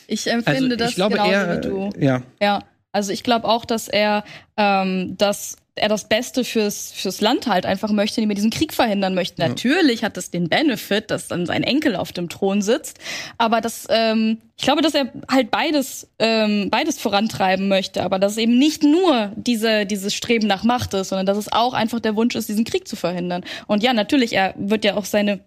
[0.09, 1.91] Ich empfinde also, ich das glaube genauso eher, wie du.
[2.01, 2.23] Ja.
[2.43, 2.65] Ja.
[2.91, 4.25] Also ich glaube auch, dass er
[4.57, 8.73] ähm, das er das Beste fürs, fürs Land halt einfach möchte, indem er diesen Krieg
[8.73, 9.43] verhindern möchte.
[9.43, 9.49] Ja.
[9.49, 12.99] Natürlich hat es den Benefit, dass dann sein Enkel auf dem Thron sitzt,
[13.39, 18.33] aber das, ähm, ich glaube, dass er halt beides, ähm, beides vorantreiben möchte, aber dass
[18.33, 22.01] es eben nicht nur diese, dieses Streben nach Macht ist, sondern dass es auch einfach
[22.01, 23.45] der Wunsch ist, diesen Krieg zu verhindern.
[23.67, 25.41] Und ja, natürlich, er wird ja auch seine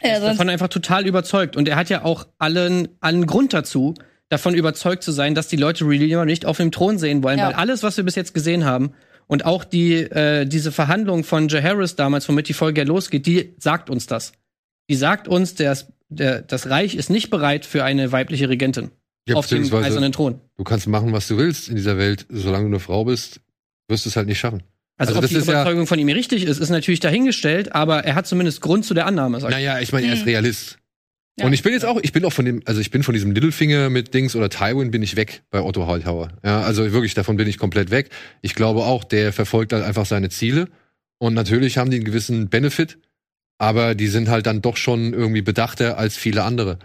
[0.00, 3.94] er ist davon einfach total überzeugt und er hat ja auch allen, allen Grund dazu,
[4.28, 7.46] davon überzeugt zu sein, dass die Leute Rhaenyra nicht auf dem Thron sehen wollen, ja.
[7.46, 8.92] weil alles, was wir bis jetzt gesehen haben,
[9.26, 13.54] und auch die, äh, diese Verhandlung von Jaharis damals, womit die Folge ja losgeht, die
[13.58, 14.32] sagt uns das.
[14.88, 15.76] Die sagt uns, der,
[16.08, 18.90] der, das Reich ist nicht bereit für eine weibliche Regentin
[19.28, 20.40] ja, auf dem eisernen Thron.
[20.56, 22.26] Du kannst machen, was du willst in dieser Welt.
[22.28, 23.40] Solange du eine Frau bist,
[23.88, 24.62] wirst du es halt nicht schaffen.
[24.98, 28.14] Also, also ob die Überzeugung ja von ihm richtig ist, ist natürlich dahingestellt, aber er
[28.14, 29.40] hat zumindest Grund zu der Annahme.
[29.40, 30.28] Sag naja, ich meine, er ist hm.
[30.28, 30.78] Realist.
[31.38, 31.44] Ja.
[31.44, 33.30] Und ich bin jetzt auch, ich bin auch von dem, also ich bin von diesem
[33.32, 36.30] Littlefinger mit Dings oder Tywin bin ich weg bei Otto Hightower.
[36.42, 38.08] Ja, also wirklich, davon bin ich komplett weg.
[38.40, 40.68] Ich glaube auch, der verfolgt halt einfach seine Ziele.
[41.18, 42.98] Und natürlich haben die einen gewissen Benefit,
[43.58, 46.78] aber die sind halt dann doch schon irgendwie bedachter als viele andere.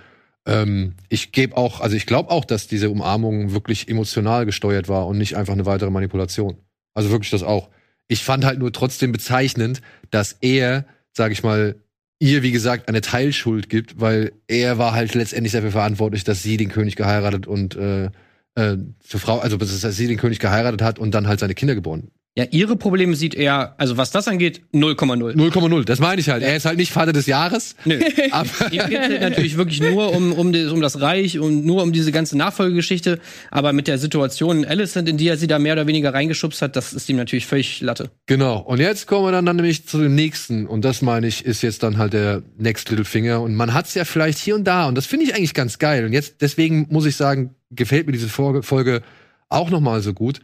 [0.46, 5.08] Ähm, ich gebe auch, also ich glaube auch, dass diese Umarmung wirklich emotional gesteuert war
[5.08, 6.58] und nicht einfach eine weitere Manipulation.
[6.94, 7.70] Also wirklich das auch.
[8.08, 11.76] Ich fand halt nur trotzdem bezeichnend, dass er, sag ich mal,
[12.22, 16.56] ihr, wie gesagt, eine Teilschuld gibt, weil er war halt letztendlich dafür verantwortlich, dass sie
[16.56, 18.12] den König geheiratet und äh,
[18.56, 21.74] äh, zur Frau, also dass sie den König geheiratet hat und dann halt seine Kinder
[21.74, 25.36] geboren Ja, ihre Probleme sieht er, also was das angeht, 0,0.
[25.36, 26.44] 0,0, das meine ich halt.
[26.44, 27.76] Er ist halt nicht Vater des Jahres.
[27.84, 28.00] Nö.
[28.32, 31.84] Aber Ihm geht halt natürlich wirklich nur um, um, das, um das Reich und nur
[31.84, 33.20] um diese ganze Nachfolgegeschichte.
[33.50, 36.62] Aber mit der Situation in Alicent, in die er sie da mehr oder weniger reingeschubst
[36.62, 38.12] hat, das ist ihm natürlich völlig Latte.
[38.28, 38.60] Genau.
[38.60, 40.68] Und jetzt kommen wir dann, dann nämlich zu dem nächsten.
[40.68, 43.42] Und das meine ich, ist jetzt dann halt der Next Little Finger.
[43.42, 44.88] Und man hat es ja vielleicht hier und da.
[44.88, 46.06] Und das finde ich eigentlich ganz geil.
[46.06, 49.02] Und jetzt, deswegen muss ich sagen, gefällt mir diese Folge
[49.50, 50.40] auch noch mal so gut.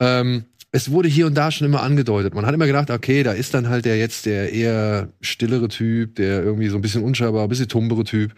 [0.00, 2.34] Ähm, es wurde hier und da schon immer angedeutet.
[2.34, 6.16] Man hat immer gedacht, okay, da ist dann halt der jetzt der eher stillere Typ,
[6.16, 8.34] der irgendwie so ein bisschen unscheinbar, ein bisschen tumbere Typ,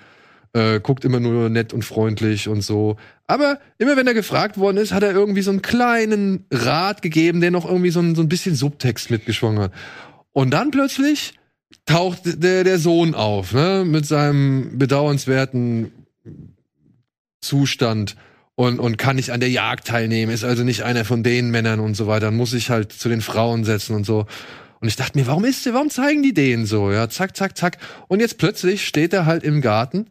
[0.52, 2.96] äh, guckt immer nur nett und freundlich und so.
[3.26, 7.40] Aber immer wenn er gefragt worden ist, hat er irgendwie so einen kleinen Rat gegeben,
[7.40, 9.72] der noch irgendwie so ein, so ein bisschen Subtext mitgeschwungen hat.
[10.30, 11.34] Und dann plötzlich
[11.86, 15.90] taucht der, der Sohn auf, ne, mit seinem bedauernswerten
[17.40, 18.14] Zustand
[18.58, 21.78] und, und kann nicht an der Jagd teilnehmen, ist also nicht einer von den Männern
[21.78, 24.26] und so weiter, dann muss sich halt zu den Frauen setzen und so.
[24.80, 26.90] Und ich dachte mir, warum ist der, warum zeigen die den so?
[26.90, 27.78] Ja, zack, zack, zack.
[28.08, 30.06] Und jetzt plötzlich steht er halt im Garten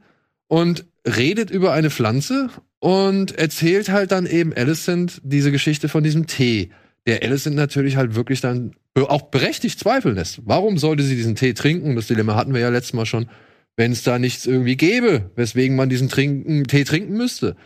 [0.47, 6.25] und redet über eine Pflanze und erzählt halt dann eben Alicent diese Geschichte von diesem
[6.25, 6.71] Tee,
[7.05, 10.39] der Alicent natürlich halt wirklich dann auch berechtigt zweifeln lässt.
[10.45, 11.97] Warum sollte sie diesen Tee trinken?
[11.97, 13.27] Das Dilemma hatten wir ja letztes Mal schon,
[13.75, 17.57] wenn es da nichts irgendwie gäbe, weswegen man diesen trinken, Tee trinken müsste.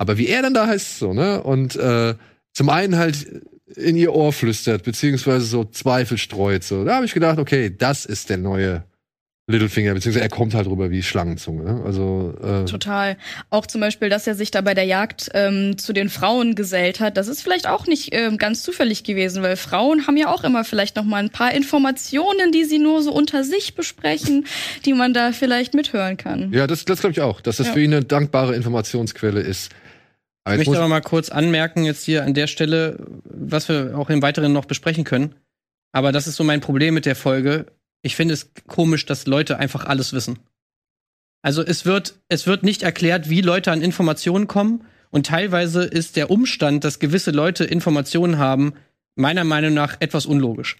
[0.00, 1.42] Aber wie er dann da heißt, so, ne?
[1.42, 2.14] Und äh,
[2.54, 3.42] zum einen halt
[3.76, 6.64] in ihr Ohr flüstert, beziehungsweise so Zweifel streut.
[6.64, 6.86] So.
[6.86, 8.84] Da habe ich gedacht, okay, das ist der neue
[9.46, 11.64] Littlefinger, beziehungsweise er kommt halt rüber wie Schlangenzunge.
[11.64, 11.82] Ne?
[11.84, 13.18] Also äh total.
[13.50, 17.00] Auch zum Beispiel, dass er sich da bei der Jagd ähm, zu den Frauen gesellt
[17.00, 17.18] hat.
[17.18, 20.64] Das ist vielleicht auch nicht ähm, ganz zufällig gewesen, weil Frauen haben ja auch immer
[20.64, 24.46] vielleicht noch mal ein paar Informationen, die sie nur so unter sich besprechen,
[24.86, 26.50] die man da vielleicht mithören kann.
[26.52, 27.72] Ja, das, das glaube ich auch, dass das ja.
[27.74, 29.70] für ihn eine dankbare Informationsquelle ist.
[30.44, 34.10] Aber ich möchte aber mal kurz anmerken jetzt hier an der Stelle, was wir auch
[34.10, 35.34] im Weiteren noch besprechen können.
[35.92, 37.66] Aber das ist so mein Problem mit der Folge.
[38.02, 40.38] Ich finde es komisch, dass Leute einfach alles wissen.
[41.42, 44.84] Also es wird, es wird nicht erklärt, wie Leute an Informationen kommen.
[45.10, 48.74] Und teilweise ist der Umstand, dass gewisse Leute Informationen haben,
[49.16, 50.76] meiner Meinung nach etwas unlogisch.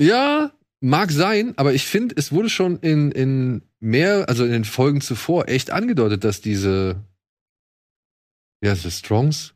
[0.00, 4.64] Ja, mag sein, aber ich finde, es wurde schon in, in mehr, also in den
[4.64, 6.96] Folgen zuvor echt angedeutet, dass diese
[8.64, 9.52] wie heißt es, Strongs?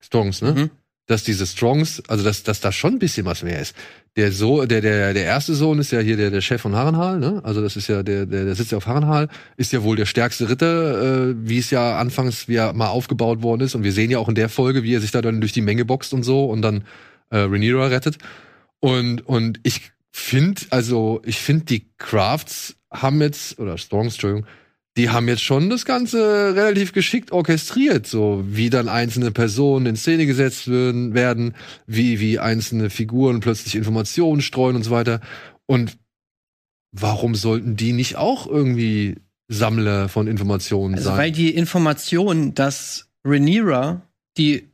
[0.00, 0.52] Strongs, ne?
[0.52, 0.70] Mhm.
[1.06, 3.74] Dass diese Strongs, also dass, dass da schon ein bisschen was mehr ist.
[4.14, 7.18] Der so, der, der, der erste Sohn ist ja hier der, der Chef von Harrenhal,
[7.18, 7.40] ne?
[7.42, 10.06] Also das ist ja der, der, der sitzt ja auf Harrenhal, ist ja wohl der
[10.06, 13.74] stärkste Ritter, äh, wie es ja anfangs wie er mal aufgebaut worden ist.
[13.74, 15.62] Und wir sehen ja auch in der Folge, wie er sich da dann durch die
[15.62, 16.84] Menge boxt und so und dann
[17.30, 18.18] äh, Rhaenyra rettet.
[18.78, 24.46] Und, und ich finde, also ich finde, die Crafts haben jetzt, oder Strongs, Entschuldigung,
[24.98, 29.96] die haben jetzt schon das Ganze relativ geschickt orchestriert, so wie dann einzelne Personen in
[29.96, 31.54] Szene gesetzt werden,
[31.86, 35.20] wie, wie einzelne Figuren plötzlich Informationen streuen und so weiter.
[35.66, 35.96] Und
[36.90, 41.18] warum sollten die nicht auch irgendwie Sammler von Informationen also, sein?
[41.18, 44.02] Weil die Information, dass Rhaenyra,
[44.36, 44.68] die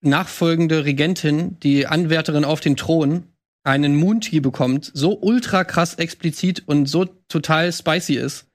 [0.00, 3.24] nachfolgende Regentin, die Anwärterin auf den Thron,
[3.62, 8.46] einen Moontie bekommt, so ultra krass explizit und so total spicy ist,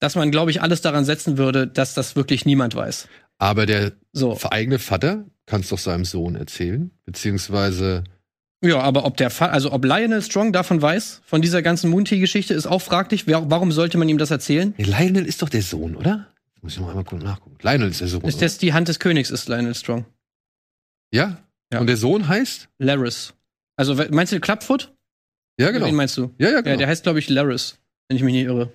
[0.00, 3.08] dass man, glaube ich, alles daran setzen würde, dass das wirklich niemand weiß.
[3.38, 4.38] Aber der so.
[4.50, 8.04] eigene Vater kann es doch seinem Sohn erzählen, beziehungsweise
[8.64, 12.54] ja, aber ob der Fa also ob Lionel Strong davon weiß, von dieser ganzen Moontie-Geschichte,
[12.54, 13.26] ist auch fraglich.
[13.26, 14.72] Warum sollte man ihm das erzählen?
[14.78, 16.28] Nee, Lionel ist doch der Sohn, oder?
[16.62, 17.58] Muss ich noch einmal nachgucken.
[17.60, 18.22] Lionel ist der Sohn.
[18.22, 20.06] Ist das die Hand des Königs, ist Lionel Strong.
[21.12, 21.42] Ja?
[21.70, 21.78] ja.
[21.78, 22.70] Und der Sohn heißt?
[22.78, 23.34] Laris.
[23.76, 24.94] Also meinst du Clubfoot?
[25.60, 25.84] Ja, genau.
[25.84, 26.34] Wen meinst du?
[26.38, 26.70] Ja, ja, genau.
[26.70, 27.78] Ja, der heißt, glaube ich, Laris,
[28.08, 28.72] wenn ich mich nicht irre.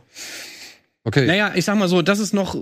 [1.03, 1.25] Okay.
[1.25, 2.55] Naja, ich sag mal so, das ist noch,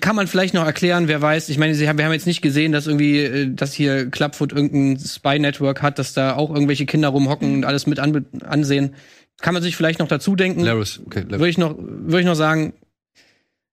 [0.00, 1.48] kann man vielleicht noch erklären, wer weiß.
[1.48, 5.82] Ich meine, wir haben jetzt nicht gesehen, dass irgendwie, äh, dass hier Clubfoot irgendein Spy-Network
[5.82, 8.94] hat, dass da auch irgendwelche Kinder rumhocken und alles mit an ansehen.
[9.40, 10.62] Kann man sich vielleicht noch dazu denken.
[10.62, 11.24] Laris, okay.
[11.28, 12.74] Würde ich noch, würde ich noch sagen,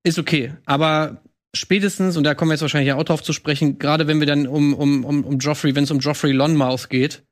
[0.04, 0.54] ist okay.
[0.66, 1.22] Aber
[1.54, 4.48] spätestens, und da kommen wir jetzt wahrscheinlich auch drauf zu sprechen, gerade wenn wir dann
[4.48, 7.24] um, um, um, um Joffrey, wenn es um Joffrey Lonmouth geht,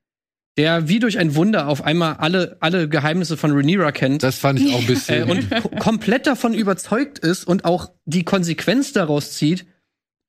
[0.59, 4.23] der wie durch ein Wunder auf einmal alle, alle Geheimnisse von Rhaenyra kennt.
[4.23, 5.29] Das fand ich auch ein bisschen.
[5.29, 9.65] Äh, und komplett davon überzeugt ist und auch die Konsequenz daraus zieht,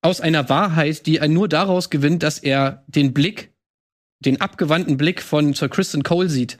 [0.03, 3.53] aus einer Wahrheit, die er nur daraus gewinnt, dass er den Blick,
[4.21, 6.59] den abgewandten Blick von Sir Kristen Cole sieht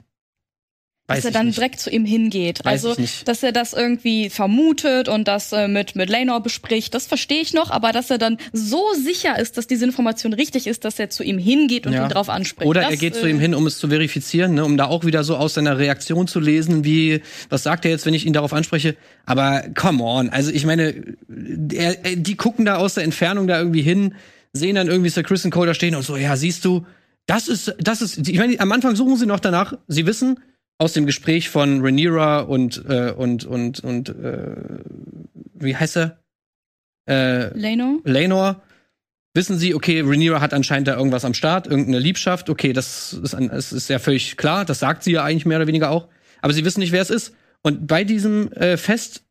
[1.07, 1.57] dass er dann nicht.
[1.57, 2.63] direkt zu ihm hingeht.
[2.63, 7.05] Weiß also, dass er das irgendwie vermutet und das äh, mit, mit Lenor bespricht, das
[7.05, 10.85] verstehe ich noch, aber dass er dann so sicher ist, dass diese Information richtig ist,
[10.85, 12.03] dass er zu ihm hingeht und ja.
[12.03, 12.67] ihn darauf anspricht.
[12.67, 14.85] Oder das, er geht äh, zu ihm hin, um es zu verifizieren, ne, um da
[14.85, 18.25] auch wieder so aus seiner Reaktion zu lesen, wie, was sagt er jetzt, wenn ich
[18.25, 18.95] ihn darauf anspreche?
[19.25, 21.15] Aber come on, also ich meine,
[21.73, 24.15] er, die gucken da aus der Entfernung da irgendwie hin,
[24.53, 26.85] sehen dann irgendwie Sir Kristen Cole da stehen und so, ja, siehst du,
[27.27, 29.77] Das ist, das ist, ich meine, am Anfang suchen sie noch danach.
[29.87, 30.39] Sie wissen
[30.81, 34.55] aus dem Gespräch von Rhaenyra und, äh, und, und, und, äh,
[35.53, 36.19] wie heißt er?
[37.07, 37.99] Äh, Lenor.
[38.03, 38.63] Lenor.
[39.35, 42.49] Wissen sie, okay, Rhaenyra hat anscheinend da irgendwas am Start, irgendeine Liebschaft.
[42.49, 44.65] Okay, das ist, ein, das ist ja völlig klar.
[44.65, 46.07] Das sagt sie ja eigentlich mehr oder weniger auch.
[46.41, 47.35] Aber sie wissen nicht, wer es ist.
[47.61, 49.23] Und bei diesem äh, Fest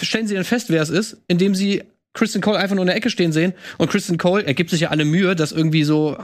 [0.00, 2.96] stellen sie dann fest, wer es ist, indem sie Kristen Cole einfach nur in der
[2.96, 3.54] Ecke stehen sehen.
[3.76, 6.16] Und Kristen Cole, er gibt sich ja alle Mühe, das irgendwie so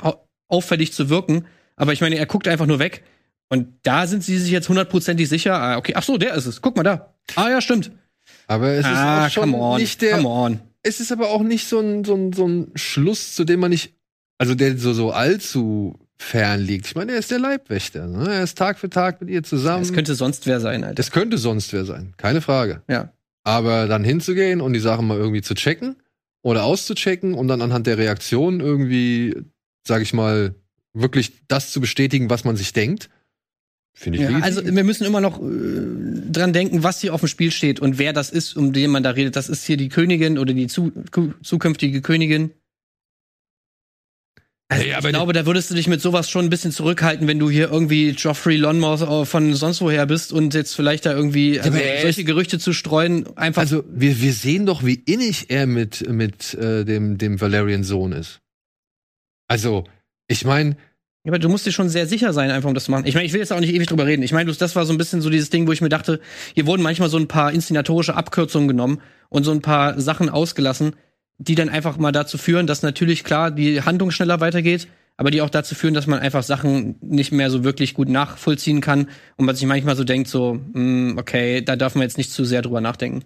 [0.46, 1.46] auffällig zu wirken.
[1.74, 3.03] Aber ich meine, er guckt einfach nur weg.
[3.48, 5.54] Und da sind sie sich jetzt hundertprozentig sicher.
[5.54, 6.61] Ah, okay, ach so, der ist es.
[6.61, 7.14] Guck mal da.
[7.37, 7.92] Ah, ja, stimmt.
[8.46, 10.16] Aber es ah, ist auch schon on, nicht der.
[10.16, 10.61] Come on.
[10.83, 13.70] Es ist aber auch nicht so ein, so ein, so ein Schluss, zu dem man
[13.70, 13.94] nicht,
[14.38, 16.87] also der so, so allzu fern liegt.
[16.87, 18.07] Ich meine, er ist der Leibwächter.
[18.07, 18.35] Ne?
[18.35, 19.83] Er ist Tag für Tag mit ihr zusammen.
[19.83, 20.94] Es könnte sonst wer sein, Alter.
[20.94, 22.83] Das könnte sonst wer sein, keine Frage.
[22.88, 23.12] Ja.
[23.44, 25.96] Aber dann hinzugehen und die Sachen mal irgendwie zu checken
[26.42, 29.35] oder auszuchecken und dann anhand der Reaktion irgendwie,
[29.87, 30.54] sag ich mal,
[30.92, 33.11] wirklich das zu bestätigen, was man sich denkt,
[33.94, 37.28] finde ich ja, Also wir müssen immer noch äh, dran denken, was hier auf dem
[37.28, 39.37] Spiel steht und wer das ist, um den man da redet.
[39.37, 40.92] Das ist hier die Königin oder die zu,
[41.42, 42.50] zukünftige Königin
[44.68, 47.38] also ja, ich glaube, da würdest du dich mit sowas schon ein bisschen zurückhalten, wenn
[47.38, 51.78] du hier irgendwie Geoffrey Lonmouth von sonst woher bist und jetzt vielleicht da irgendwie also
[52.00, 53.61] solche Gerüchte zu streuen, einfach.
[53.61, 58.12] Also wir, wir sehen doch, wie innig er mit, mit äh, dem, dem Valerian Sohn
[58.12, 58.40] ist.
[59.48, 59.85] Also,
[60.28, 60.76] ich meine.
[61.24, 63.06] Ja, aber du musst dir schon sehr sicher sein, einfach um das zu machen.
[63.06, 64.22] Ich meine, ich will jetzt auch nicht ewig drüber reden.
[64.22, 66.20] Ich meine, das war so ein bisschen so dieses Ding, wo ich mir dachte,
[66.54, 70.94] hier wurden manchmal so ein paar inszenatorische Abkürzungen genommen und so ein paar Sachen ausgelassen
[71.38, 75.42] die dann einfach mal dazu führen, dass natürlich klar die Handlung schneller weitergeht, aber die
[75.42, 79.46] auch dazu führen, dass man einfach Sachen nicht mehr so wirklich gut nachvollziehen kann und
[79.46, 82.44] man sich manchmal so denkt, so, mh, hm, okay, da darf man jetzt nicht zu
[82.44, 83.24] sehr drüber nachdenken.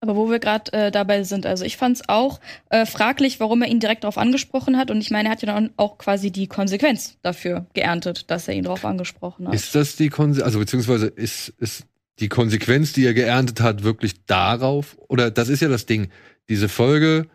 [0.00, 3.60] Aber wo wir gerade äh, dabei sind, also ich fand es auch äh, fraglich, warum
[3.60, 4.90] er ihn direkt darauf angesprochen hat.
[4.90, 8.54] Und ich meine, er hat ja dann auch quasi die Konsequenz dafür geerntet, dass er
[8.54, 9.54] ihn darauf angesprochen hat.
[9.54, 11.84] Ist das die Konsequenz, also beziehungsweise ist, ist
[12.18, 14.96] die Konsequenz, die er geerntet hat, wirklich darauf?
[15.08, 16.08] Oder das ist ja das Ding
[16.48, 17.28] diese Folge,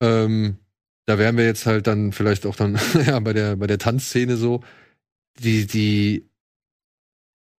[0.00, 0.58] ähm,
[1.06, 4.36] da wären wir jetzt halt dann vielleicht auch dann ja, bei der bei der Tanzszene
[4.36, 4.62] so
[5.38, 6.28] die die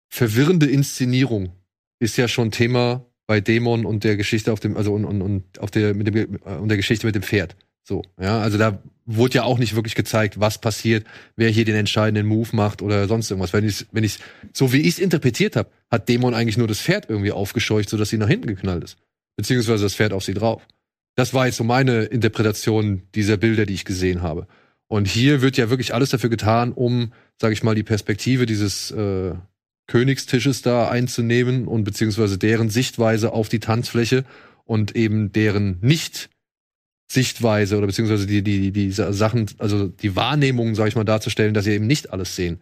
[0.10, 1.52] verwirrende Inszenierung
[2.00, 5.58] ist ja schon Thema bei Dämon und der Geschichte auf dem also und, und, und
[5.62, 7.56] auf der mit dem und der Geschichte mit dem Pferd.
[7.82, 11.76] So ja also da wurde ja auch nicht wirklich gezeigt was passiert wer hier den
[11.76, 13.54] entscheidenden Move macht oder sonst irgendwas.
[13.54, 14.20] Wenn ich wenn ich
[14.52, 17.96] so wie ich es interpretiert habe hat Dämon eigentlich nur das Pferd irgendwie aufgescheucht so
[17.96, 18.98] dass sie nach hinten geknallt ist.
[19.38, 20.68] Beziehungsweise das Pferd auf sie drauf.
[21.16, 24.46] Das war jetzt so meine Interpretation dieser Bilder, die ich gesehen habe.
[24.88, 28.92] Und hier wird ja wirklich alles dafür getan, um, sage ich mal, die Perspektive dieses
[28.92, 29.36] äh,
[29.92, 34.24] Königstisches da einzunehmen und beziehungsweise deren Sichtweise auf die Tanzfläche
[34.64, 36.30] und eben deren nicht
[37.12, 41.66] Sichtweise oder beziehungsweise die, die, die Sachen, also die Wahrnehmung, sage ich mal, darzustellen, dass
[41.66, 42.62] sie eben nicht alles sehen.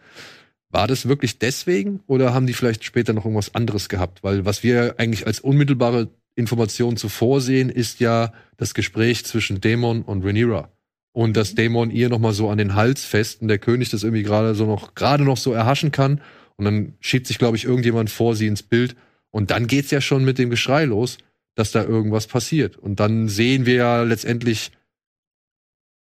[0.70, 4.24] War das wirklich deswegen oder haben die vielleicht später noch irgendwas anderes gehabt?
[4.24, 10.02] Weil was wir eigentlich als unmittelbare Informationen zuvor sehen, ist ja das Gespräch zwischen Dämon
[10.02, 10.68] und Rhaenyra.
[11.12, 14.24] Und dass Dämon ihr nochmal so an den Hals fest und der König das irgendwie
[14.24, 16.20] gerade so noch, gerade noch so erhaschen kann.
[16.60, 18.94] Und dann schiebt sich, glaube ich, irgendjemand vor sie ins Bild.
[19.30, 21.16] Und dann geht's ja schon mit dem Geschrei los,
[21.54, 22.76] dass da irgendwas passiert.
[22.76, 24.70] Und dann sehen wir ja letztendlich,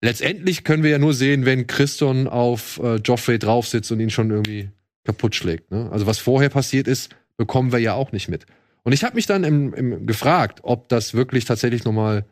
[0.00, 4.30] letztendlich können wir ja nur sehen, wenn Christon auf äh, Joffrey draufsitzt und ihn schon
[4.30, 4.70] irgendwie
[5.04, 5.70] kaputt schlägt.
[5.70, 5.88] Ne?
[5.92, 8.46] Also was vorher passiert ist, bekommen wir ja auch nicht mit.
[8.82, 12.24] Und ich habe mich dann im, im gefragt, ob das wirklich tatsächlich nochmal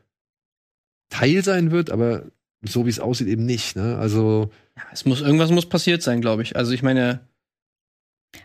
[1.10, 2.24] Teil sein wird, aber
[2.62, 3.76] so wie es aussieht eben nicht.
[3.76, 3.96] Ne?
[3.96, 6.56] Also ja, es muss irgendwas muss passiert sein, glaube ich.
[6.56, 7.20] Also ich meine,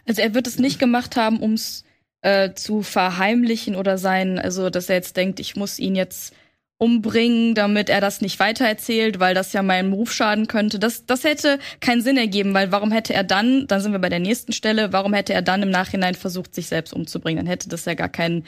[0.07, 1.83] also er wird es nicht gemacht haben, um es
[2.21, 6.33] äh, zu verheimlichen oder sein, also dass er jetzt denkt, ich muss ihn jetzt
[6.81, 10.79] umbringen, damit er das nicht weitererzählt, weil das ja meinem Ruf schaden könnte.
[10.79, 14.09] Das, das hätte keinen Sinn ergeben, weil warum hätte er dann, dann sind wir bei
[14.09, 17.37] der nächsten Stelle, warum hätte er dann im Nachhinein versucht, sich selbst umzubringen?
[17.37, 18.45] Dann hätte das ja gar keinen,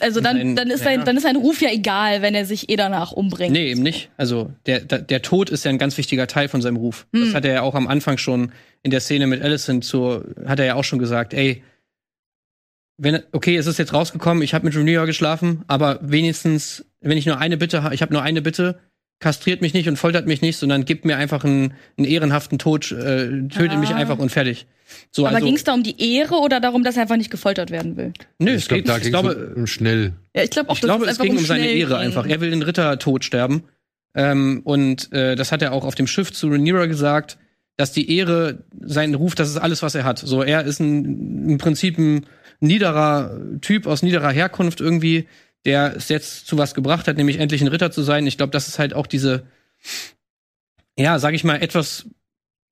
[0.00, 2.74] also dann, dann ist sein, dann ist sein Ruf ja egal, wenn er sich eh
[2.74, 3.52] danach umbringt.
[3.52, 4.10] Nee, eben nicht.
[4.16, 7.06] Also der, der, Tod ist ja ein ganz wichtiger Teil von seinem Ruf.
[7.14, 7.26] Hm.
[7.26, 8.50] Das hat er ja auch am Anfang schon
[8.82, 11.62] in der Szene mit Allison zu, hat er ja auch schon gesagt, ey,
[12.96, 17.26] wenn, okay, es ist jetzt rausgekommen, ich habe mit Junior geschlafen, aber wenigstens, wenn ich
[17.26, 18.78] nur eine Bitte habe, ich habe nur eine Bitte,
[19.20, 22.92] kastriert mich nicht und foltert mich nicht, sondern gibt mir einfach einen, einen ehrenhaften Tod,
[22.92, 23.76] äh, tötet ah.
[23.78, 24.66] mich einfach und fertig.
[25.10, 27.30] So, aber also, ging es da um die Ehre oder darum, dass er einfach nicht
[27.30, 28.12] gefoltert werden will?
[28.38, 30.14] Nö, ich es glaub, geht, da ich glaube, um schnell.
[30.34, 31.98] Ja, ich glaube auch, ich glaube, es ging um seine Ehre ging.
[31.98, 32.26] einfach.
[32.26, 33.64] Er will den Ritter tot sterben.
[34.14, 37.38] Ähm, und äh, das hat er auch auf dem Schiff zu Rhaenyra gesagt,
[37.76, 40.18] dass die Ehre, sein Ruf, das ist alles, was er hat.
[40.18, 42.26] So, er ist ein, im Prinzip ein
[42.60, 45.28] niederer Typ aus niederer Herkunft irgendwie,
[45.64, 48.26] der es jetzt zu was gebracht hat, nämlich endlich ein Ritter zu sein.
[48.26, 49.46] Ich glaube, das ist halt auch diese,
[50.96, 52.06] ja, sag ich mal, etwas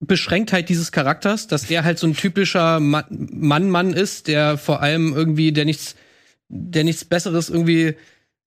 [0.01, 5.53] Beschränktheit dieses Charakters, dass der halt so ein typischer Mann-Mann ist, der vor allem irgendwie,
[5.53, 5.97] der nichts,
[6.49, 7.97] der nichts Besseres irgendwie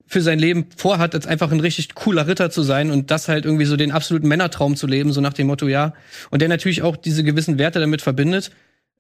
[0.06, 3.46] für sein Leben vorhat, als einfach ein richtig cooler Ritter zu sein und das halt
[3.46, 5.94] irgendwie so den absoluten Männertraum zu leben, so nach dem Motto, ja.
[6.32, 8.52] Und der natürlich auch diese gewissen Werte damit verbindet.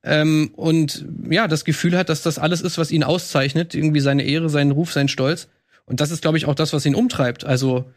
[0.03, 4.23] Ähm, und ja, das Gefühl hat, dass das alles ist, was ihn auszeichnet, irgendwie seine
[4.23, 5.49] Ehre, seinen Ruf, sein Stolz.
[5.85, 7.45] Und das ist, glaube ich, auch das, was ihn umtreibt.
[7.45, 7.91] Also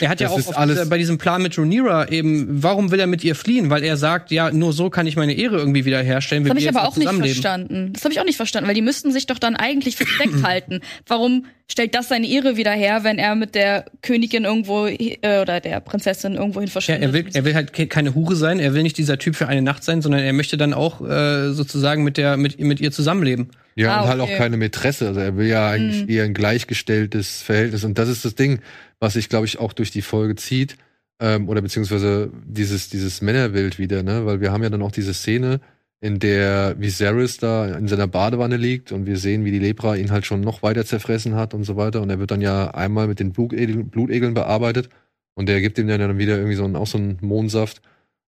[0.00, 3.06] er hat das ja auch dieser, bei diesem Plan mit Rhaenyra eben, warum will er
[3.06, 3.70] mit ihr fliehen?
[3.70, 6.44] Weil er sagt, ja, nur so kann ich meine Ehre irgendwie wiederherstellen.
[6.44, 7.92] Das habe ich aber auch nicht verstanden.
[7.92, 10.80] Das habe ich auch nicht verstanden, weil die müssten sich doch dann eigentlich verdeckt halten.
[11.06, 15.60] Warum stellt das seine Ehre wieder her, wenn er mit der Königin irgendwo äh, oder
[15.60, 17.02] der Prinzessin irgendwo hin verschwindet?
[17.02, 18.58] Ja, er will, er will halt keine Hure sein.
[18.58, 21.52] Er will nicht dieser Typ für eine Nacht sein, sondern er möchte dann auch äh,
[21.52, 23.50] sozusagen mit der mit, mit ihr zusammenleben.
[23.74, 25.08] Ja, ah, und halt auch keine Mätresse.
[25.08, 26.10] Also er will ja eigentlich mm.
[26.10, 27.84] eher ein gleichgestelltes Verhältnis.
[27.84, 28.60] Und das ist das Ding
[29.02, 30.76] was sich, glaube ich, auch durch die Folge zieht,
[31.20, 34.24] ähm, oder beziehungsweise dieses, dieses Männerbild wieder, ne?
[34.24, 35.60] Weil wir haben ja dann auch diese Szene,
[36.00, 40.12] in der Viserys da in seiner Badewanne liegt und wir sehen, wie die Lepra ihn
[40.12, 42.00] halt schon noch weiter zerfressen hat und so weiter.
[42.00, 44.88] Und er wird dann ja einmal mit den Blutegeln, Blutegeln bearbeitet
[45.34, 47.82] und der gibt ihm dann wieder irgendwie so einen, auch so einen Mondsaft,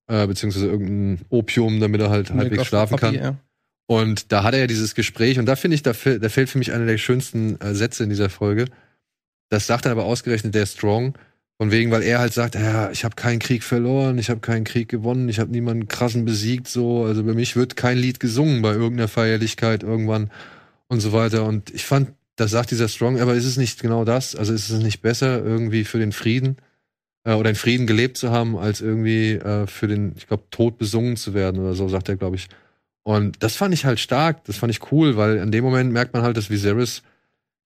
[0.09, 3.15] äh, beziehungsweise irgendein Opium, damit er halt halbwegs schlafen kann.
[3.15, 3.37] Ja.
[3.87, 6.59] Und da hat er ja dieses Gespräch und da finde ich, da, da fällt für
[6.59, 8.67] mich einer der schönsten äh, Sätze in dieser Folge.
[9.51, 11.15] Das sagt dann aber ausgerechnet der Strong.
[11.57, 14.65] Von wegen, weil er halt sagt, ja, ich habe keinen Krieg verloren, ich habe keinen
[14.65, 17.05] Krieg gewonnen, ich habe niemanden krassen besiegt, so.
[17.05, 20.33] Also bei mich wird kein Lied gesungen bei irgendeiner Feierlichkeit irgendwann
[20.89, 21.45] und so weiter.
[21.45, 24.35] Und ich fand, das sagt dieser Strong, aber ist es nicht genau das?
[24.35, 26.57] Also ist es nicht besser, irgendwie für den Frieden
[27.23, 30.77] äh, oder in Frieden gelebt zu haben, als irgendwie äh, für den, ich glaube, Tod
[30.79, 32.49] besungen zu werden oder so, sagt er, glaube ich.
[33.05, 36.15] Und das fand ich halt stark, das fand ich cool, weil in dem Moment merkt
[36.15, 37.03] man halt, dass Viserys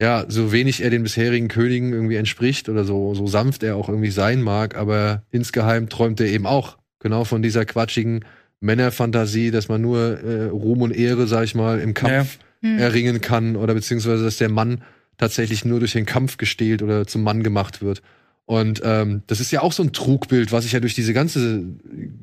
[0.00, 3.88] ja, so wenig er den bisherigen Königen irgendwie entspricht oder so, so sanft er auch
[3.88, 8.24] irgendwie sein mag, aber insgeheim träumt er eben auch genau von dieser quatschigen
[8.60, 12.70] Männerfantasie, dass man nur äh, Ruhm und Ehre, sag ich mal, im Kampf ja.
[12.70, 12.78] hm.
[12.78, 14.82] erringen kann oder beziehungsweise, dass der Mann
[15.16, 18.02] tatsächlich nur durch den Kampf gestählt oder zum Mann gemacht wird.
[18.48, 21.66] Und ähm, das ist ja auch so ein Trugbild, was ich ja durch diese ganze,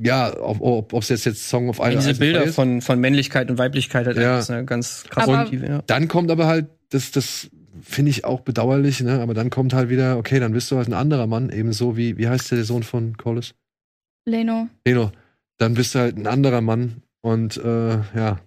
[0.02, 4.08] ja, ob es jetzt jetzt Song of Iron Diese Bilder von, von Männlichkeit und Weiblichkeit
[4.08, 4.40] halt ja.
[4.40, 5.84] ist eine ganz krasse Motive, ja.
[5.86, 9.20] Dann kommt aber halt das, das finde ich auch bedauerlich, ne?
[9.22, 12.18] Aber dann kommt halt wieder, okay, dann bist du halt ein anderer Mann, ebenso wie,
[12.18, 13.54] wie heißt der Sohn von Collis?
[14.26, 14.68] Leno.
[14.84, 15.12] Leno.
[15.60, 18.40] Dann bist du halt ein anderer Mann und äh, ja,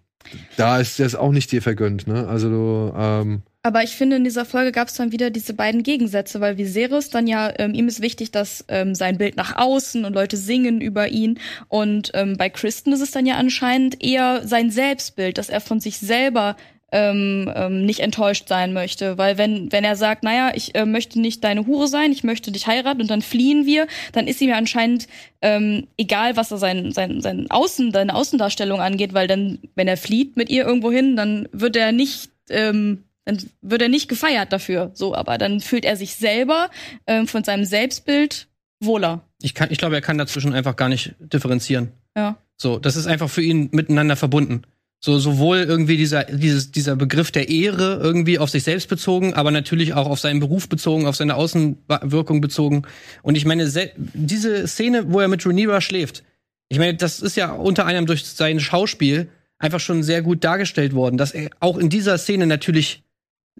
[0.57, 2.27] da ist das auch nicht dir vergönnt, ne?
[2.27, 5.83] Also du, ähm, aber ich finde, in dieser Folge gab es dann wieder diese beiden
[5.83, 10.07] Gegensätze, weil Viserys dann ja, ähm, ihm ist wichtig, dass ähm, sein Bild nach außen
[10.07, 11.39] und Leute singen über ihn.
[11.69, 15.81] Und ähm, bei Kristen ist es dann ja anscheinend eher sein Selbstbild, dass er von
[15.81, 16.57] sich selber
[16.93, 19.19] ähm, ähm, nicht enttäuscht sein möchte.
[19.19, 22.51] Weil wenn, wenn er sagt, naja, ich äh, möchte nicht deine Hure sein, ich möchte
[22.51, 25.09] dich heiraten und dann fliehen wir, dann ist ihm ja anscheinend
[25.43, 29.99] ähm, egal, was er sein, sein, sein Außen, seine Außendarstellung angeht, weil dann, wenn er
[29.99, 34.55] flieht mit ihr irgendwo hin, dann wird er nicht, ähm, dann wird er nicht gefeiert
[34.55, 34.91] dafür.
[34.95, 36.71] So, aber dann fühlt er sich selber
[37.07, 38.49] ähm, von seinem Selbstbild
[38.81, 39.21] wohler.
[39.43, 41.93] Ich kann, ich glaube, er kann dazwischen einfach gar nicht differenzieren.
[42.17, 42.39] Ja.
[42.57, 44.63] So, das ist einfach für ihn miteinander verbunden.
[45.01, 49.51] So sowohl irgendwie dieser dieses dieser Begriff der Ehre irgendwie auf sich selbst bezogen, aber
[49.51, 52.83] natürlich auch auf seinen Beruf bezogen, auf seine Außenwirkung bezogen.
[53.23, 53.71] Und ich meine
[54.15, 56.25] diese Szene, wo er mit Rhaenyra schläft.
[56.71, 60.95] Ich meine, das ist ja unter anderem durch sein Schauspiel einfach schon sehr gut dargestellt
[60.95, 63.03] worden, dass er auch in dieser Szene natürlich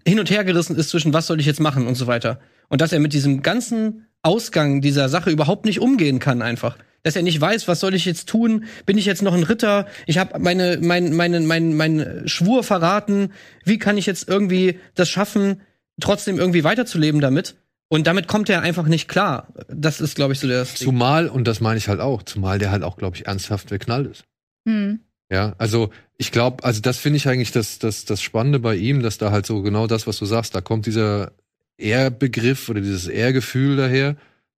[0.07, 2.39] hin und her gerissen ist zwischen was soll ich jetzt machen und so weiter.
[2.67, 7.15] Und dass er mit diesem ganzen Ausgang dieser Sache überhaupt nicht umgehen kann einfach dass
[7.15, 8.65] er nicht weiß, was soll ich jetzt tun?
[8.85, 9.87] Bin ich jetzt noch ein Ritter?
[10.05, 13.31] Ich habe meine mein meine mein mein Schwur verraten.
[13.63, 15.61] Wie kann ich jetzt irgendwie das schaffen,
[16.01, 17.55] trotzdem irgendwie weiterzuleben damit?
[17.87, 19.53] Und damit kommt er einfach nicht klar.
[19.67, 20.65] Das ist, glaube ich, so der.
[20.65, 24.11] Zumal, und das meine ich halt auch, zumal der halt auch, glaube ich, ernsthaft verknallt
[24.11, 24.23] ist.
[24.67, 24.99] Hm.
[25.31, 29.01] Ja, also ich glaube, also das finde ich eigentlich das, das, das Spannende bei ihm,
[29.01, 31.31] dass da halt so genau das, was du sagst, da kommt dieser
[31.77, 34.17] Ehrbegriff oder dieses Ehrgefühl daher,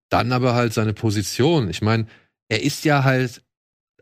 [0.10, 1.70] dann aber halt seine Position.
[1.70, 2.08] Ich meine,
[2.50, 3.42] er ist ja halt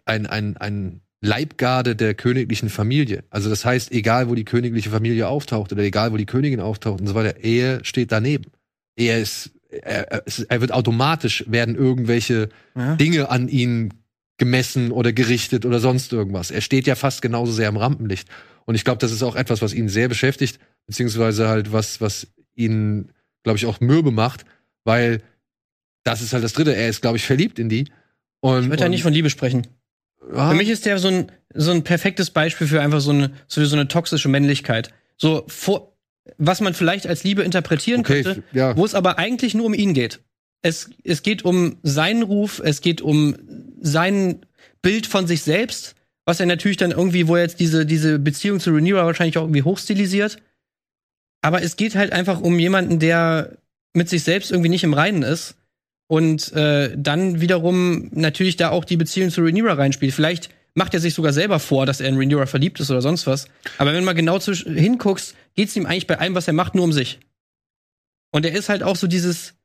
[0.05, 3.23] ein, ein, ein Leibgarde der königlichen Familie.
[3.29, 7.01] Also das heißt, egal wo die königliche Familie auftaucht oder egal wo die Königin auftaucht
[7.01, 8.45] und so weiter, er steht daneben.
[8.95, 12.95] Er ist, er, er wird automatisch werden irgendwelche ja.
[12.95, 13.93] Dinge an ihn
[14.39, 16.49] gemessen oder gerichtet oder sonst irgendwas.
[16.51, 18.27] Er steht ja fast genauso sehr im Rampenlicht.
[18.65, 22.27] Und ich glaube, das ist auch etwas, was ihn sehr beschäftigt, beziehungsweise halt was, was
[22.55, 23.11] ihn,
[23.43, 24.45] glaube ich, auch mürbe macht,
[24.83, 25.21] weil
[26.03, 26.75] das ist halt das Dritte.
[26.75, 27.85] Er ist, glaube ich, verliebt in die
[28.41, 29.67] und, ich würde ja nicht von Liebe sprechen.
[30.33, 30.49] Ja.
[30.49, 33.63] Für mich ist der so ein, so ein perfektes Beispiel für einfach so eine, so,
[33.65, 34.93] so eine toxische Männlichkeit.
[35.17, 35.97] So, vor,
[36.37, 38.77] was man vielleicht als Liebe interpretieren okay, könnte, ja.
[38.77, 40.19] wo es aber eigentlich nur um ihn geht.
[40.61, 43.35] Es, es geht um seinen Ruf, es geht um
[43.81, 44.45] seinen
[44.81, 48.59] Bild von sich selbst, was er natürlich dann irgendwie, wo er jetzt diese, diese Beziehung
[48.59, 50.37] zu Rhaenyra wahrscheinlich auch irgendwie hochstilisiert.
[51.41, 53.57] Aber es geht halt einfach um jemanden, der
[53.93, 55.55] mit sich selbst irgendwie nicht im Reinen ist
[56.07, 60.13] und äh, dann wiederum natürlich da auch die Beziehung zu Rhaenyra reinspielt.
[60.13, 63.27] Vielleicht macht er sich sogar selber vor, dass er in Rhaenyra verliebt ist oder sonst
[63.27, 63.47] was.
[63.77, 66.83] Aber wenn mal genau hinguckst, geht es ihm eigentlich bei allem, was er macht, nur
[66.83, 67.19] um sich.
[68.31, 69.55] Und er ist halt auch so dieses,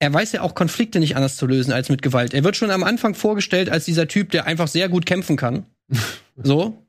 [0.00, 2.34] er weiß ja auch Konflikte nicht anders zu lösen als mit Gewalt.
[2.34, 5.66] Er wird schon am Anfang vorgestellt als dieser Typ, der einfach sehr gut kämpfen kann.
[6.36, 6.84] so.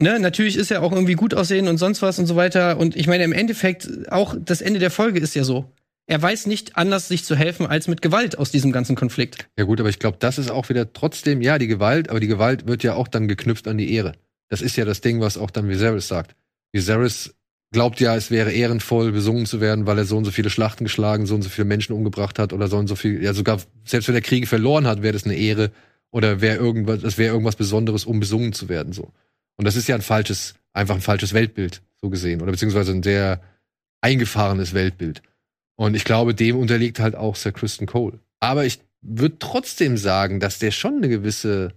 [0.00, 2.78] Ne, natürlich ist er auch irgendwie gut aussehen und sonst was und so weiter.
[2.78, 5.72] Und ich meine, im Endeffekt, auch das Ende der Folge ist ja so.
[6.06, 9.48] Er weiß nicht anders, sich zu helfen, als mit Gewalt aus diesem ganzen Konflikt.
[9.58, 12.28] Ja, gut, aber ich glaube, das ist auch wieder trotzdem, ja, die Gewalt, aber die
[12.28, 14.12] Gewalt wird ja auch dann geknüpft an die Ehre.
[14.48, 16.34] Das ist ja das Ding, was auch dann Viserys sagt.
[16.72, 17.34] Viserys
[17.70, 20.84] glaubt ja, es wäre ehrenvoll, besungen zu werden, weil er so und so viele Schlachten
[20.84, 23.60] geschlagen, so und so viele Menschen umgebracht hat oder so und so viel, ja sogar,
[23.84, 25.70] selbst wenn er Kriege verloren hat, wäre das eine Ehre
[26.10, 29.12] oder wäre irgendwas, das wäre irgendwas Besonderes, um besungen zu werden, so.
[29.56, 33.02] Und das ist ja ein falsches, einfach ein falsches Weltbild, so gesehen, oder beziehungsweise ein
[33.02, 33.42] sehr
[34.00, 35.22] eingefahrenes Weltbild.
[35.76, 38.18] Und ich glaube, dem unterliegt halt auch Sir Kristen Cole.
[38.40, 41.72] Aber ich würde trotzdem sagen, dass der schon eine gewisse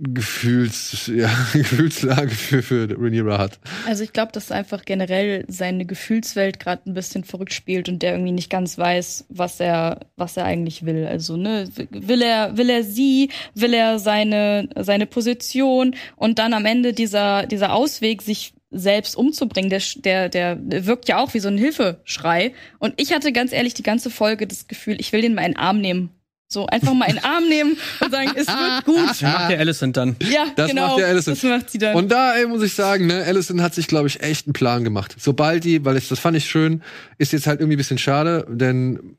[0.00, 3.60] Gefühls, ja, Gefühlslage für, für Rhaenyra hat.
[3.86, 8.12] Also ich glaube, dass einfach generell seine Gefühlswelt gerade ein bisschen verrückt spielt und der
[8.12, 11.06] irgendwie nicht ganz weiß, was er, was er eigentlich will.
[11.06, 16.64] Also, ne, will er, will er sie, will er seine, seine Position und dann am
[16.64, 21.48] Ende dieser, dieser Ausweg, sich selbst umzubringen, der, der, der wirkt ja auch wie so
[21.48, 22.52] ein Hilfeschrei.
[22.80, 25.52] Und ich hatte ganz ehrlich die ganze Folge das Gefühl, ich will den mal in
[25.52, 26.10] den Arm nehmen
[26.54, 29.10] so einfach mal in den Arm nehmen und sagen, es wird gut.
[29.10, 30.16] Das macht der Alicent dann.
[30.20, 30.88] Ja, das genau.
[30.88, 31.36] Macht der Alicent.
[31.36, 31.94] Das macht sie dann.
[31.94, 34.84] Und da ey, muss ich sagen, ne, Alicent hat sich, glaube ich, echt einen Plan
[34.84, 35.14] gemacht.
[35.18, 36.82] Sobald die, weil ich, das fand ich schön,
[37.18, 39.18] ist jetzt halt irgendwie ein bisschen schade, denn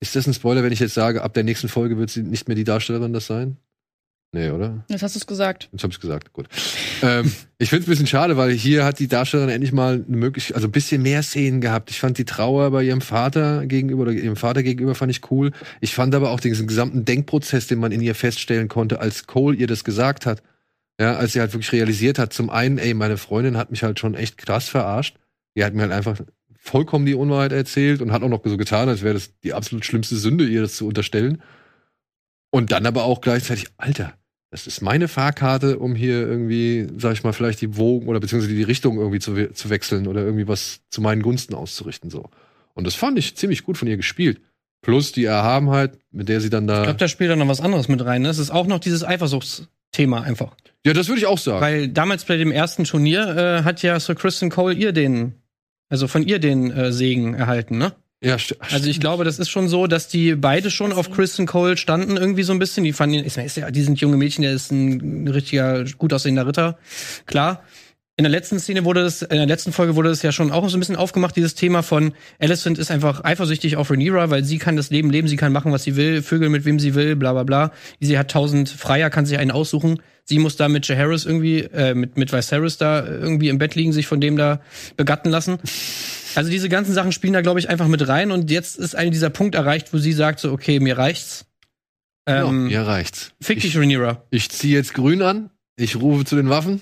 [0.00, 2.48] ist das ein Spoiler, wenn ich jetzt sage, ab der nächsten Folge wird sie nicht
[2.48, 3.56] mehr die Darstellerin das sein?
[4.34, 4.84] Nee, oder?
[4.88, 5.68] Das hast du gesagt.
[5.70, 6.48] Jetzt hab ich's gesagt, gut.
[7.02, 10.56] ähm, ich find's ein bisschen schade, weil hier hat die Darstellerin endlich mal eine Möglichkeit,
[10.56, 11.88] also ein bisschen mehr Szenen gehabt.
[11.90, 15.52] Ich fand die Trauer bei ihrem Vater gegenüber oder ihrem Vater gegenüber fand ich cool.
[15.80, 19.56] Ich fand aber auch diesen gesamten Denkprozess, den man in ihr feststellen konnte, als Cole
[19.56, 20.42] ihr das gesagt hat.
[20.98, 24.00] Ja, als sie halt wirklich realisiert hat, zum einen, ey, meine Freundin hat mich halt
[24.00, 25.16] schon echt krass verarscht.
[25.56, 26.18] Die hat mir halt einfach
[26.56, 29.84] vollkommen die Unwahrheit erzählt und hat auch noch so getan, als wäre das die absolut
[29.84, 31.40] schlimmste Sünde, ihr das zu unterstellen.
[32.50, 34.14] Und dann aber auch gleichzeitig, Alter,
[34.54, 38.54] das ist meine Fahrkarte, um hier irgendwie, sag ich mal, vielleicht die Wogen oder beziehungsweise
[38.54, 42.30] die Richtung irgendwie zu, zu wechseln oder irgendwie was zu meinen Gunsten auszurichten, so.
[42.72, 44.40] Und das fand ich ziemlich gut von ihr gespielt.
[44.80, 46.82] Plus die Erhabenheit, mit der sie dann da.
[46.82, 48.22] Ich glaube, da spielt dann noch was anderes mit rein.
[48.22, 48.28] Ne?
[48.28, 50.54] Es ist auch noch dieses Eifersuchtsthema einfach.
[50.86, 51.60] Ja, das würde ich auch sagen.
[51.60, 55.34] Weil damals bei dem ersten Turnier äh, hat ja Sir Kristen Cole ihr den,
[55.88, 57.92] also von ihr den äh, Segen erhalten, ne?
[58.24, 58.38] Ja,
[58.70, 62.16] also ich glaube, das ist schon so, dass die beide schon auf Kristen Cole standen
[62.16, 62.82] irgendwie so ein bisschen.
[62.82, 66.46] Die fanden ist, ist ja, die sind junge Mädchen, der ist ein richtiger gut aussehender
[66.46, 66.78] Ritter,
[67.26, 67.62] klar.
[68.16, 70.68] In der letzten Szene wurde das, in der letzten Folge wurde das ja schon auch
[70.68, 74.58] so ein bisschen aufgemacht, dieses Thema von Alicent ist einfach eifersüchtig auf Rhaenyra, weil sie
[74.58, 77.16] kann das Leben leben, sie kann machen, was sie will, Vögel mit wem sie will,
[77.16, 77.72] bla bla bla.
[77.98, 80.00] Sie hat tausend Freier, kann sich einen aussuchen.
[80.22, 83.92] Sie muss da mit Jaehaerys irgendwie, äh, mit, mit Viserys da irgendwie im Bett liegen,
[83.92, 84.60] sich von dem da
[84.96, 85.58] begatten lassen.
[86.36, 88.30] Also diese ganzen Sachen spielen da, glaube ich, einfach mit rein.
[88.30, 91.46] Und jetzt ist eigentlich dieser Punkt erreicht, wo sie sagt so, okay, mir reicht's.
[92.26, 93.32] Ähm, ja, mir reicht's.
[93.40, 94.22] Fick dich, Rhaenyra.
[94.30, 95.50] Ich ziehe jetzt grün an.
[95.76, 96.80] Ich rufe zu den Waffen.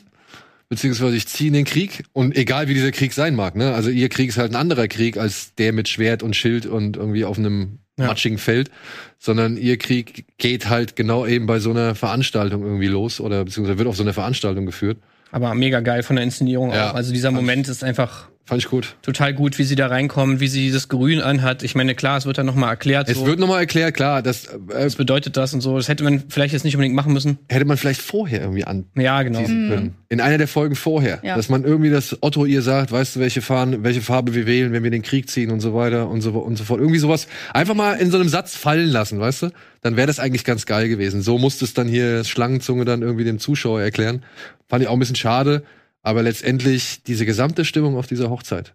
[0.73, 2.03] Beziehungsweise ich ziehe in den Krieg.
[2.15, 3.75] Und egal wie dieser Krieg sein mag, ne?
[3.75, 6.97] Also ihr Krieg ist halt ein anderer Krieg als der mit Schwert und Schild und
[6.97, 8.07] irgendwie auf einem ja.
[8.07, 8.71] matschigen Feld.
[9.19, 13.21] Sondern ihr Krieg geht halt genau eben bei so einer Veranstaltung irgendwie los.
[13.21, 14.97] Oder beziehungsweise wird auf so einer Veranstaltung geführt.
[15.31, 16.89] Aber mega geil von der Inszenierung ja.
[16.89, 16.95] auch.
[16.95, 18.97] Also dieser Moment ist einfach Fand ich gut.
[19.03, 21.63] Total gut, wie sie da reinkommen, wie sie das Grün anhat.
[21.63, 23.09] Ich meine, klar, es wird dann nochmal erklärt.
[23.09, 23.27] Es so.
[23.27, 24.21] wird nochmal erklärt, klar.
[24.21, 25.77] Das, äh, Was bedeutet das und so.
[25.77, 27.39] Das hätte man vielleicht jetzt nicht unbedingt machen müssen.
[27.49, 28.87] Hätte man vielleicht vorher irgendwie an.
[28.97, 29.43] Ja, genau.
[29.43, 29.93] Mhm.
[30.09, 31.21] In einer der Folgen vorher.
[31.23, 31.37] Ja.
[31.37, 34.73] Dass man irgendwie das Otto ihr sagt, weißt du, welche, Farben, welche Farbe wir wählen,
[34.73, 36.81] wenn wir den Krieg ziehen und so weiter und so, und so fort.
[36.81, 39.51] Irgendwie sowas einfach mal in so einem Satz fallen lassen, weißt du?
[39.83, 41.23] Dann wäre das eigentlich ganz geil gewesen.
[41.23, 44.25] So musste es dann hier Schlangenzunge dann irgendwie dem Zuschauer erklären.
[44.69, 45.63] Fand ich auch ein bisschen schade.
[46.03, 48.75] Aber letztendlich diese gesamte Stimmung auf dieser Hochzeit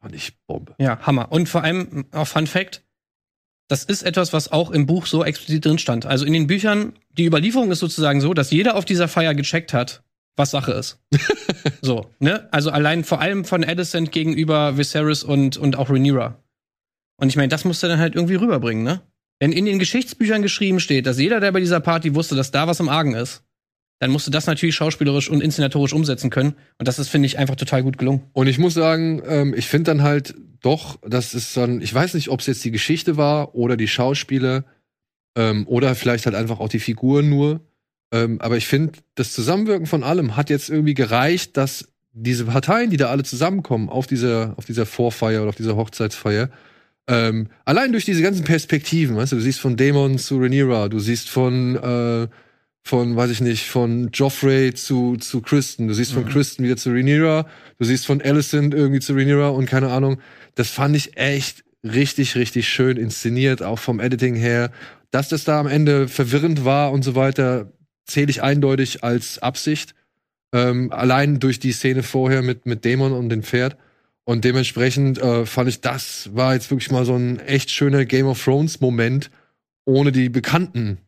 [0.00, 0.74] Fand ich Bombe.
[0.78, 1.32] Ja, Hammer.
[1.32, 2.84] Und vor allem, auch Fun Fact,
[3.68, 6.06] das ist etwas, was auch im Buch so explizit drin stand.
[6.06, 9.72] Also in den Büchern, die Überlieferung ist sozusagen so, dass jeder auf dieser Feier gecheckt
[9.72, 10.04] hat,
[10.36, 11.00] was Sache ist.
[11.82, 12.48] so, ne?
[12.52, 16.40] Also allein vor allem von Addison gegenüber Viserys und, und auch Rhaenyra.
[17.16, 19.00] Und ich meine, das musst du dann halt irgendwie rüberbringen, ne?
[19.40, 22.68] Wenn in den Geschichtsbüchern geschrieben steht, dass jeder, der bei dieser Party wusste, dass da
[22.68, 23.42] was im Argen ist,
[23.98, 26.54] dann musst du das natürlich schauspielerisch und inszenatorisch umsetzen können.
[26.78, 28.22] Und das ist, finde ich, einfach total gut gelungen.
[28.32, 32.14] Und ich muss sagen, ähm, ich finde dann halt doch, dass es dann, ich weiß
[32.14, 34.64] nicht, ob es jetzt die Geschichte war oder die Schauspieler,
[35.38, 37.60] Ähm, oder vielleicht halt einfach auch die Figuren nur.
[38.10, 42.88] Ähm, aber ich finde, das Zusammenwirken von allem hat jetzt irgendwie gereicht, dass diese Parteien,
[42.88, 46.48] die da alle zusammenkommen auf dieser, auf dieser Vorfeier oder auf dieser Hochzeitsfeier,
[47.06, 51.00] ähm, allein durch diese ganzen Perspektiven, weißt du, du siehst von Daemon zu Rhaenyra, du
[51.00, 52.28] siehst von, äh,
[52.86, 56.28] von, weiß ich nicht, von Joffrey zu, zu Kristen, du siehst von mhm.
[56.28, 57.46] Kristen wieder zu Rhaenyra,
[57.78, 60.20] du siehst von Alicent irgendwie zu Rhaenyra und keine Ahnung.
[60.54, 64.70] Das fand ich echt richtig, richtig schön inszeniert, auch vom Editing her.
[65.10, 67.72] Dass das da am Ende verwirrend war und so weiter,
[68.04, 69.96] zähle ich eindeutig als Absicht.
[70.52, 73.76] Ähm, allein durch die Szene vorher mit, mit Dämon und dem Pferd.
[74.22, 78.26] Und dementsprechend äh, fand ich, das war jetzt wirklich mal so ein echt schöner Game
[78.26, 79.30] of Thrones-Moment,
[79.84, 80.98] ohne die bekannten,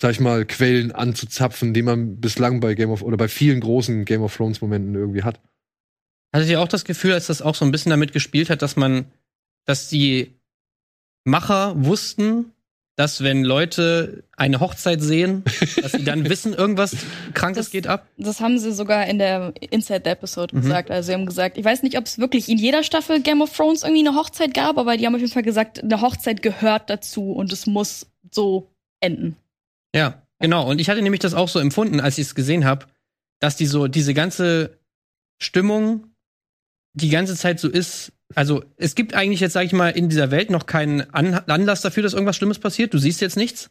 [0.00, 4.04] sag ich mal, Quellen anzuzapfen, die man bislang bei Game of oder bei vielen großen
[4.04, 5.40] Game of Thrones-Momenten irgendwie hat.
[6.32, 8.76] Hattet ihr auch das Gefühl, als das auch so ein bisschen damit gespielt hat, dass
[8.76, 9.06] man,
[9.64, 10.38] dass die
[11.24, 12.52] Macher wussten,
[12.94, 15.44] dass wenn Leute eine Hochzeit sehen,
[15.82, 16.96] dass sie dann wissen, irgendwas
[17.34, 18.06] Krankes das, geht ab?
[18.18, 20.62] Das haben sie sogar in der Inside the Episode mhm.
[20.62, 20.90] gesagt.
[20.90, 23.56] Also sie haben gesagt, ich weiß nicht, ob es wirklich in jeder Staffel Game of
[23.56, 26.90] Thrones irgendwie eine Hochzeit gab, aber die haben auf jeden Fall gesagt, eine Hochzeit gehört
[26.90, 28.70] dazu und es muss so
[29.00, 29.36] enden.
[29.94, 30.68] Ja, genau.
[30.68, 32.86] Und ich hatte nämlich das auch so empfunden, als ich es gesehen habe,
[33.40, 34.78] dass die so diese ganze
[35.40, 36.08] Stimmung
[36.94, 40.30] die ganze Zeit so ist, also es gibt eigentlich jetzt, sag ich mal, in dieser
[40.30, 42.92] Welt noch keinen An Anlass dafür, dass irgendwas Schlimmes passiert.
[42.92, 43.70] Du siehst jetzt nichts.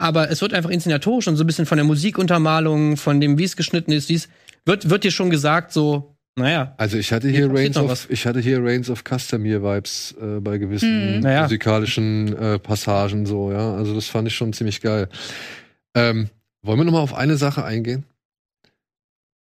[0.00, 3.44] Aber es wird einfach inszenatorisch und so ein bisschen von der Musikuntermalung, von dem, wie
[3.44, 4.28] es geschnitten ist, dies,
[4.64, 6.74] wird, wird dir schon gesagt, so, naja.
[6.76, 10.58] Also ich hatte hier, Reigns of, ich hatte hier Reigns of Customere Vibes äh, bei
[10.58, 11.20] gewissen hm.
[11.20, 11.42] naja.
[11.42, 13.74] musikalischen äh, Passagen so, ja.
[13.74, 15.08] Also das fand ich schon ziemlich geil.
[15.94, 16.30] Ähm,
[16.62, 18.04] wollen wir noch mal auf eine Sache eingehen?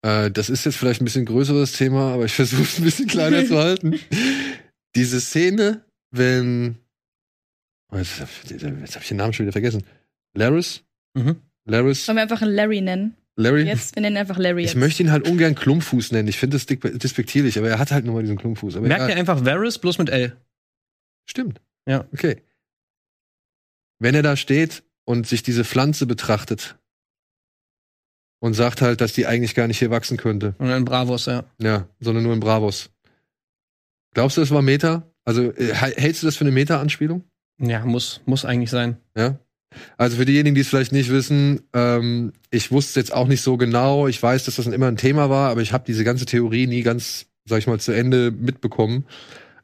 [0.02, 3.06] Äh, das ist jetzt vielleicht ein bisschen größeres Thema, aber ich versuche es ein bisschen
[3.06, 3.98] kleiner zu halten.
[4.94, 6.76] Diese Szene, wenn.
[7.92, 9.84] Oh, jetzt habe hab ich den Namen schon wieder vergessen.
[10.34, 10.82] Laris?
[11.14, 11.36] Mhm.
[11.64, 12.06] Laris.
[12.08, 13.16] Wollen wir einfach Larry nennen?
[13.36, 13.64] Larry?
[13.64, 14.62] Jetzt, wir nennen einfach Larry.
[14.62, 14.80] Ich jetzt.
[14.80, 16.26] möchte ihn halt ungern Klumpfuß nennen.
[16.28, 18.76] Ich finde das despektierlich, aber er hat halt nur mal diesen Klumpfuß.
[18.76, 20.36] Aber Merkt ihr einfach Varys bloß mit L?
[21.26, 21.60] Stimmt.
[21.86, 22.06] Ja.
[22.12, 22.42] Okay.
[23.98, 26.78] Wenn er da steht und sich diese Pflanze betrachtet
[28.40, 30.54] und sagt halt, dass die eigentlich gar nicht hier wachsen könnte.
[30.58, 31.44] Und in Bravos, ja.
[31.60, 32.90] Ja, sondern nur in Bravos.
[34.14, 35.10] Glaubst du, das war Meta?
[35.24, 37.24] Also äh, hältst du das für eine Meta-Anspielung?
[37.58, 38.96] Ja, muss, muss eigentlich sein.
[39.16, 39.38] Ja.
[39.96, 43.56] Also für diejenigen, die es vielleicht nicht wissen, ähm, ich wusste jetzt auch nicht so
[43.56, 44.06] genau.
[44.06, 46.82] Ich weiß, dass das immer ein Thema war, aber ich habe diese ganze Theorie nie
[46.82, 49.06] ganz, sag ich mal, zu Ende mitbekommen.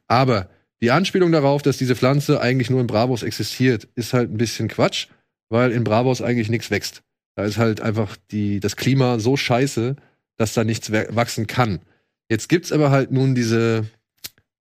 [0.09, 0.49] Aber
[0.83, 4.69] die Anspielung darauf, dass diese Pflanze eigentlich nur in Bravos existiert, ist halt ein bisschen
[4.69, 5.09] Quatsch,
[5.49, 7.03] weil in Bravos eigentlich nichts wächst.
[7.37, 9.97] Da ist halt einfach die, das Klima so scheiße,
[10.37, 11.81] dass da nichts wachsen kann.
[12.29, 13.87] Jetzt gibt's aber halt nun diese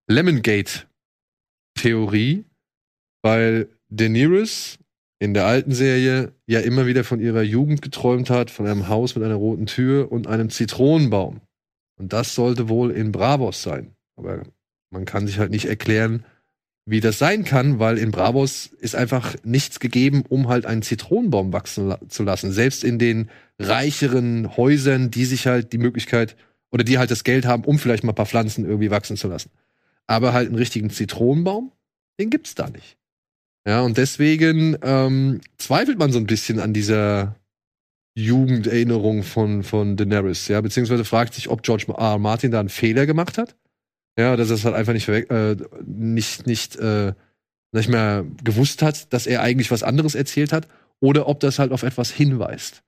[0.08, 2.46] Lemongate-Theorie,
[3.24, 4.78] weil Daenerys
[5.22, 9.14] in der alten Serie ja immer wieder von ihrer Jugend geträumt hat, von einem Haus
[9.14, 11.42] mit einer roten Tür und einem Zitronenbaum.
[12.00, 13.92] Und das sollte wohl in Bravos sein.
[14.16, 14.42] Aber
[14.90, 16.26] man kann sich halt nicht erklären,
[16.88, 21.54] wie das sein kann, weil in Bravos ist einfach nichts gegeben, um halt einen Zitronenbaum
[21.54, 22.52] wachsen la zu lassen.
[22.52, 26.36] Selbst in den reicheren Häusern, die sich halt die Möglichkeit
[26.72, 29.28] oder die halt das Geld haben, um vielleicht mal ein paar Pflanzen irgendwie wachsen zu
[29.28, 29.52] lassen.
[30.08, 31.72] Aber halt einen richtigen Zitronenbaum,
[32.20, 32.98] den gibt's da nicht.
[33.68, 37.36] Ja, und deswegen ähm, zweifelt man so ein bisschen an dieser
[38.16, 42.18] Jugenderinnerung von, von Daenerys, ja, beziehungsweise fragt sich, ob George R.
[42.18, 43.56] Martin da einen Fehler gemacht hat
[44.18, 45.56] ja, dass er es halt einfach nicht, äh,
[45.86, 47.14] nicht, nicht, äh,
[47.72, 50.68] nicht mehr gewusst hat, dass er eigentlich was anderes erzählt hat,
[51.00, 52.84] oder ob das halt auf etwas hinweist.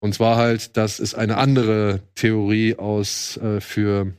[0.00, 4.12] Und zwar halt, dass es eine andere Theorie aus äh, für,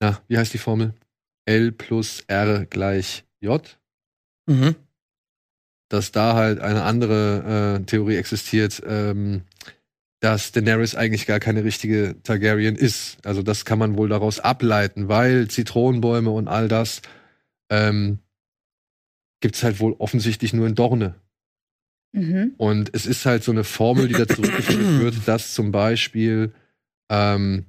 [0.00, 0.94] na, wie heißt die Formel?
[1.48, 3.78] L plus R gleich J.
[4.46, 4.76] Mhm.
[5.88, 9.42] Dass da halt eine andere äh, Theorie existiert, ähm,
[10.20, 13.24] dass Daenerys eigentlich gar keine richtige Targaryen ist.
[13.24, 17.00] Also das kann man wohl daraus ableiten, weil Zitronenbäume und all das
[17.70, 18.18] ähm,
[19.40, 21.14] gibt's halt wohl offensichtlich nur in Dorne.
[22.12, 22.54] Mhm.
[22.58, 26.52] Und es ist halt so eine Formel, die da zurückgeführt wird, dass zum Beispiel
[27.08, 27.64] ähm,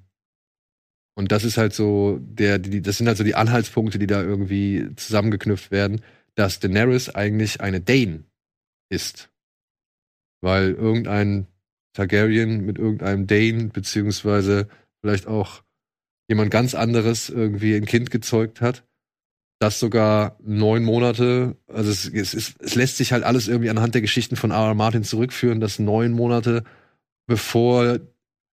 [1.19, 4.21] und das ist halt so der, die, das sind halt so die Anhaltspunkte, die da
[4.21, 5.99] irgendwie zusammengeknüpft werden,
[6.35, 8.23] dass Daenerys eigentlich eine Dane
[8.87, 9.29] ist.
[10.39, 11.45] Weil irgendein
[11.91, 14.69] Targaryen mit irgendeinem Dane, beziehungsweise
[15.01, 15.61] vielleicht auch
[16.29, 18.87] jemand ganz anderes irgendwie ein Kind gezeugt hat.
[19.59, 23.93] Das sogar neun Monate, also es, es, ist, es lässt sich halt alles irgendwie anhand
[23.93, 24.67] der Geschichten von R.
[24.67, 24.73] R.
[24.73, 26.63] Martin zurückführen, dass neun Monate
[27.27, 27.99] bevor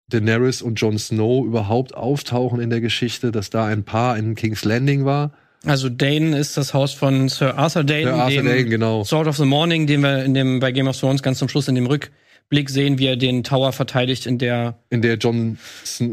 [0.10, 4.66] Daenerys und Jon Snow überhaupt auftauchen in der Geschichte, dass da ein Paar in King's
[4.66, 5.32] Landing war.
[5.66, 9.04] Also Dane ist das Haus von Sir Arthur Dane, Sir Arthur Dane, genau.
[9.04, 11.70] Sword of the Morning, den wir in dem bei Game of Thrones ganz zum Schluss
[11.70, 15.58] in dem Rückblick sehen, wie er den Tower verteidigt, in der in der John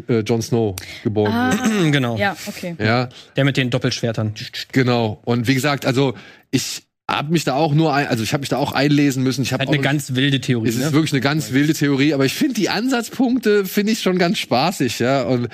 [0.09, 1.93] äh, Jon Snow geboren ah, wird.
[1.93, 2.17] genau.
[2.17, 2.77] Ja, okay.
[2.79, 3.09] Ja.
[3.35, 4.35] Der mit den Doppelschwertern.
[4.71, 5.21] Genau.
[5.25, 6.15] Und wie gesagt, also
[6.53, 9.43] ich habe mich da auch nur ein, also ich habe mich da auch einlesen müssen.
[9.43, 10.69] Ich habe halt eine ganz wilde Theorie.
[10.69, 10.93] Es ist ne?
[10.93, 14.99] wirklich eine ganz wilde Theorie, aber ich finde die Ansatzpunkte finde ich schon ganz spaßig,
[14.99, 15.23] ja.
[15.23, 15.49] Und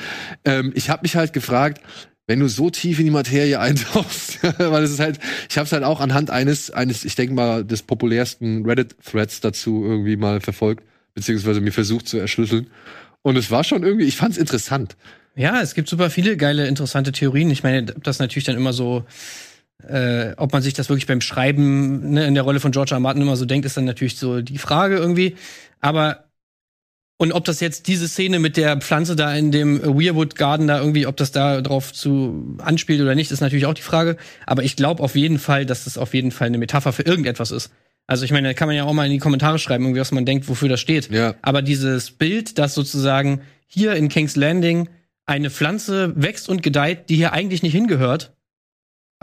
[0.44, 1.80] ähm, ich habe mich halt gefragt,
[2.26, 5.72] wenn du so tief in die Materie eintauchst, weil es ist halt, ich habe es
[5.72, 10.84] halt auch anhand eines, eines, ich denke mal, des populärsten Reddit-Threads dazu irgendwie mal verfolgt,
[11.14, 12.68] beziehungsweise mir versucht zu erschlüsseln.
[13.22, 14.96] Und es war schon irgendwie, ich fand es interessant.
[15.36, 17.50] Ja, es gibt super viele geile, interessante Theorien.
[17.50, 19.04] Ich meine, das natürlich dann immer so,
[19.82, 23.00] äh, ob man sich das wirklich beim Schreiben ne, in der Rolle von George R.
[23.00, 25.36] Martin immer so denkt, ist dann natürlich so die Frage irgendwie.
[25.80, 26.26] Aber
[27.18, 30.78] und ob das jetzt diese Szene mit der Pflanze da in dem Weirwood Garden da
[30.78, 34.18] irgendwie, ob das da drauf zu anspielt oder nicht, ist natürlich auch die Frage.
[34.44, 37.52] Aber ich glaube auf jeden Fall, dass das auf jeden Fall eine Metapher für irgendetwas
[37.52, 37.70] ist.
[38.06, 40.12] Also ich meine, da kann man ja auch mal in die Kommentare schreiben, irgendwie, was
[40.12, 41.10] man denkt, wofür das steht.
[41.10, 41.34] Ja.
[41.40, 44.88] Aber dieses Bild, dass sozusagen hier in King's Landing
[45.24, 48.35] eine Pflanze wächst und gedeiht, die hier eigentlich nicht hingehört.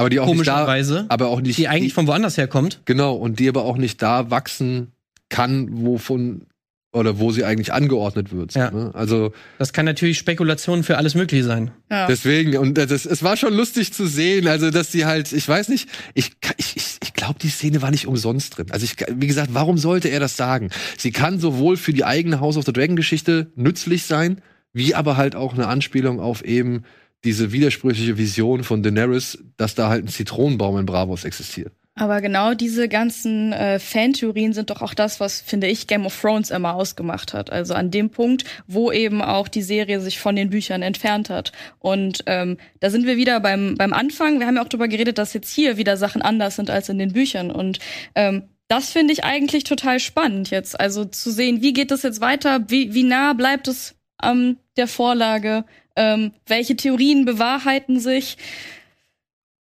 [0.03, 2.81] Aber die auch komischerweise, nicht da, aber auch nicht die eigentlich die, von woanders herkommt.
[2.85, 4.91] Genau und die aber auch nicht da wachsen
[5.29, 6.45] kann, wovon
[6.93, 8.53] oder wo sie eigentlich angeordnet wird.
[8.53, 8.69] Ja.
[8.69, 8.91] Ne?
[8.93, 11.71] Also das kann natürlich Spekulation für alles Mögliche sein.
[11.89, 12.05] Ja.
[12.05, 15.69] Deswegen und das, es war schon lustig zu sehen, also dass sie halt, ich weiß
[15.69, 18.67] nicht, ich ich, ich, ich glaube, die Szene war nicht umsonst drin.
[18.69, 20.69] Also ich, wie gesagt, warum sollte er das sagen?
[20.97, 24.41] Sie kann sowohl für die eigene House of the Dragon Geschichte nützlich sein,
[24.71, 26.83] wie aber halt auch eine Anspielung auf eben
[27.23, 31.73] diese widersprüchliche Vision von Daenerys, dass da halt ein Zitronenbaum in Bravos existiert.
[31.95, 36.19] Aber genau diese ganzen äh, Fantheorien sind doch auch das, was, finde ich, Game of
[36.19, 37.51] Thrones immer ausgemacht hat.
[37.51, 41.51] Also an dem Punkt, wo eben auch die Serie sich von den Büchern entfernt hat.
[41.77, 44.39] Und ähm, da sind wir wieder beim, beim Anfang.
[44.39, 46.97] Wir haben ja auch darüber geredet, dass jetzt hier wieder Sachen anders sind als in
[46.97, 47.51] den Büchern.
[47.51, 47.77] Und
[48.15, 50.79] ähm, das finde ich eigentlich total spannend jetzt.
[50.79, 52.71] Also zu sehen, wie geht das jetzt weiter?
[52.71, 53.93] Wie, wie nah bleibt es
[54.23, 55.63] ähm, der Vorlage?
[55.95, 58.37] Ähm, welche Theorien bewahrheiten sich?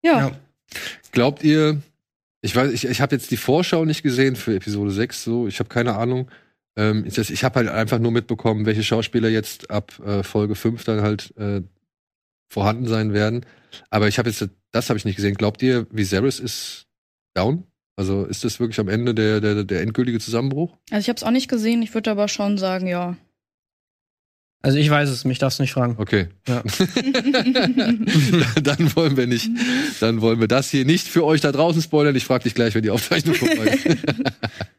[0.02, 0.28] ja.
[0.28, 0.32] ja.
[1.12, 1.82] Glaubt ihr,
[2.40, 5.58] ich weiß, ich, ich habe jetzt die Vorschau nicht gesehen für Episode 6, so, ich
[5.58, 6.30] habe keine Ahnung.
[6.76, 10.82] Ähm, ich ich habe halt einfach nur mitbekommen, welche Schauspieler jetzt ab äh, Folge 5
[10.84, 11.60] dann halt äh,
[12.48, 13.44] vorhanden sein werden.
[13.90, 15.34] Aber ich habe jetzt, das habe ich nicht gesehen.
[15.34, 16.86] Glaubt ihr, Viserys ist
[17.34, 17.64] down?
[17.96, 20.76] Also ist das wirklich am Ende der, der, der endgültige Zusammenbruch?
[20.90, 23.16] Also ich habe es auch nicht gesehen, ich würde aber schon sagen, ja.
[24.62, 25.96] Also ich weiß es, mich darfst du nicht fragen.
[25.98, 26.28] Okay.
[26.46, 26.62] Ja.
[28.62, 29.50] dann wollen wir nicht,
[30.00, 32.14] dann wollen wir das hier nicht für euch da draußen spoilern.
[32.14, 33.98] Ich frage dich gleich, wenn die Aufzeichnung vorbei ist.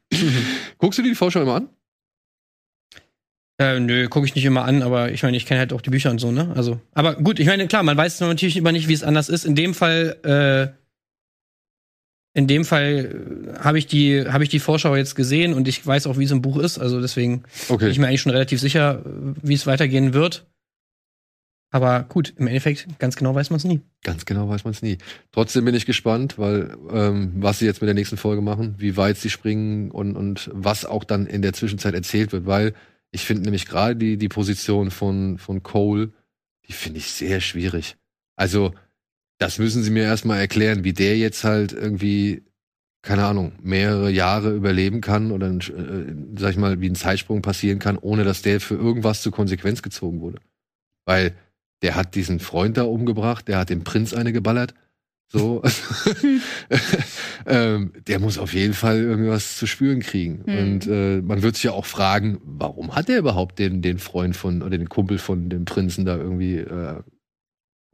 [0.78, 1.70] Guckst du dir die Vorschau immer an?
[3.60, 5.90] Äh, nö, gucke ich nicht immer an, aber ich meine, ich kenne halt auch die
[5.90, 6.52] Bücher und so, ne?
[6.56, 9.46] Also, aber gut, ich meine, klar, man weiß natürlich immer nicht, wie es anders ist.
[9.46, 10.83] In dem Fall äh,
[12.34, 15.86] in dem Fall äh, habe ich die habe ich die Vorschau jetzt gesehen und ich
[15.86, 16.80] weiß auch, wie es im Buch ist.
[16.80, 17.86] Also deswegen okay.
[17.86, 20.46] bin ich mir eigentlich schon relativ sicher, äh, wie es weitergehen wird.
[21.74, 23.82] Aber gut, im Endeffekt, ganz genau weiß man es nie.
[24.04, 25.00] Ganz genau weiß man es nie.
[25.32, 28.96] Trotzdem bin ich gespannt, weil ähm, was sie jetzt mit der nächsten Folge machen, wie
[28.96, 32.76] weit sie springen und, und was auch dann in der Zwischenzeit erzählt wird, weil
[33.10, 36.12] ich finde nämlich gerade die, die Position von, von Cole,
[36.68, 37.96] die finde ich sehr schwierig.
[38.36, 38.74] Also
[39.38, 42.44] das müssen sie mir erstmal erklären, wie der jetzt halt irgendwie,
[43.02, 47.80] keine Ahnung, mehrere Jahre überleben kann oder, äh, sag ich mal, wie ein Zeitsprung passieren
[47.80, 50.40] kann, ohne dass der für irgendwas zur Konsequenz gezogen wurde.
[51.06, 51.34] Weil
[51.82, 54.74] der hat diesen Freund da umgebracht, der hat dem Prinz eine geballert.
[55.28, 55.64] So,
[57.46, 60.44] ähm, der muss auf jeden Fall irgendwas zu spüren kriegen.
[60.46, 60.58] Mhm.
[60.58, 64.38] Und äh, man wird sich ja auch fragen, warum hat er überhaupt den, den Freund
[64.38, 67.02] von oder den Kumpel von dem Prinzen da irgendwie äh,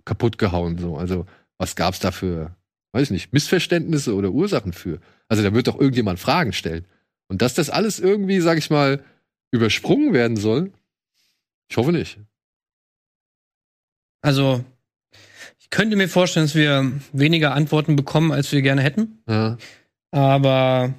[0.10, 0.78] kaputt gehauen?
[0.80, 1.26] So, also
[1.60, 2.56] was gab es da für,
[2.94, 5.00] weiß ich nicht, Missverständnisse oder Ursachen für?
[5.28, 6.86] Also da wird doch irgendjemand Fragen stellen.
[7.28, 9.04] Und dass das alles irgendwie, sag ich mal,
[9.52, 10.72] übersprungen werden soll,
[11.70, 12.18] ich hoffe nicht.
[14.22, 14.66] Also,
[15.60, 19.22] ich könnte mir vorstellen, dass wir weniger Antworten bekommen, als wir gerne hätten.
[19.28, 19.58] Ja.
[20.12, 20.94] Aber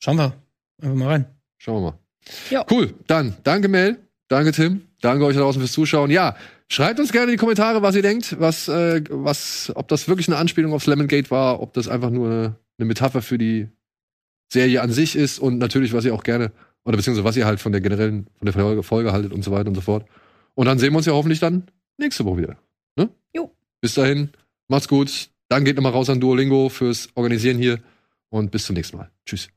[0.00, 0.34] schauen wir
[0.82, 1.26] einfach mal rein.
[1.58, 1.98] Schauen wir mal.
[2.50, 2.66] Ja.
[2.68, 6.10] Cool, dann danke Mel, danke Tim, danke euch da draußen fürs Zuschauen.
[6.10, 6.36] Ja,
[6.68, 10.28] Schreibt uns gerne in die Kommentare, was ihr denkt, was, äh, was, ob das wirklich
[10.28, 13.68] eine Anspielung aufs Lemon Gate war, ob das einfach nur eine, eine Metapher für die
[14.52, 16.52] Serie an sich ist und natürlich, was ihr auch gerne,
[16.84, 19.50] oder beziehungsweise was ihr halt von der generellen, von der Folge, Folge haltet und so
[19.52, 20.06] weiter und so fort.
[20.54, 21.64] Und dann sehen wir uns ja hoffentlich dann
[21.98, 22.56] nächste Woche wieder.
[22.96, 23.10] Ne?
[23.34, 23.52] Jo.
[23.80, 24.30] Bis dahin,
[24.68, 25.30] macht's gut.
[25.48, 27.80] Dann geht nochmal raus an Duolingo fürs Organisieren hier
[28.30, 29.10] und bis zum nächsten Mal.
[29.24, 29.48] Tschüss.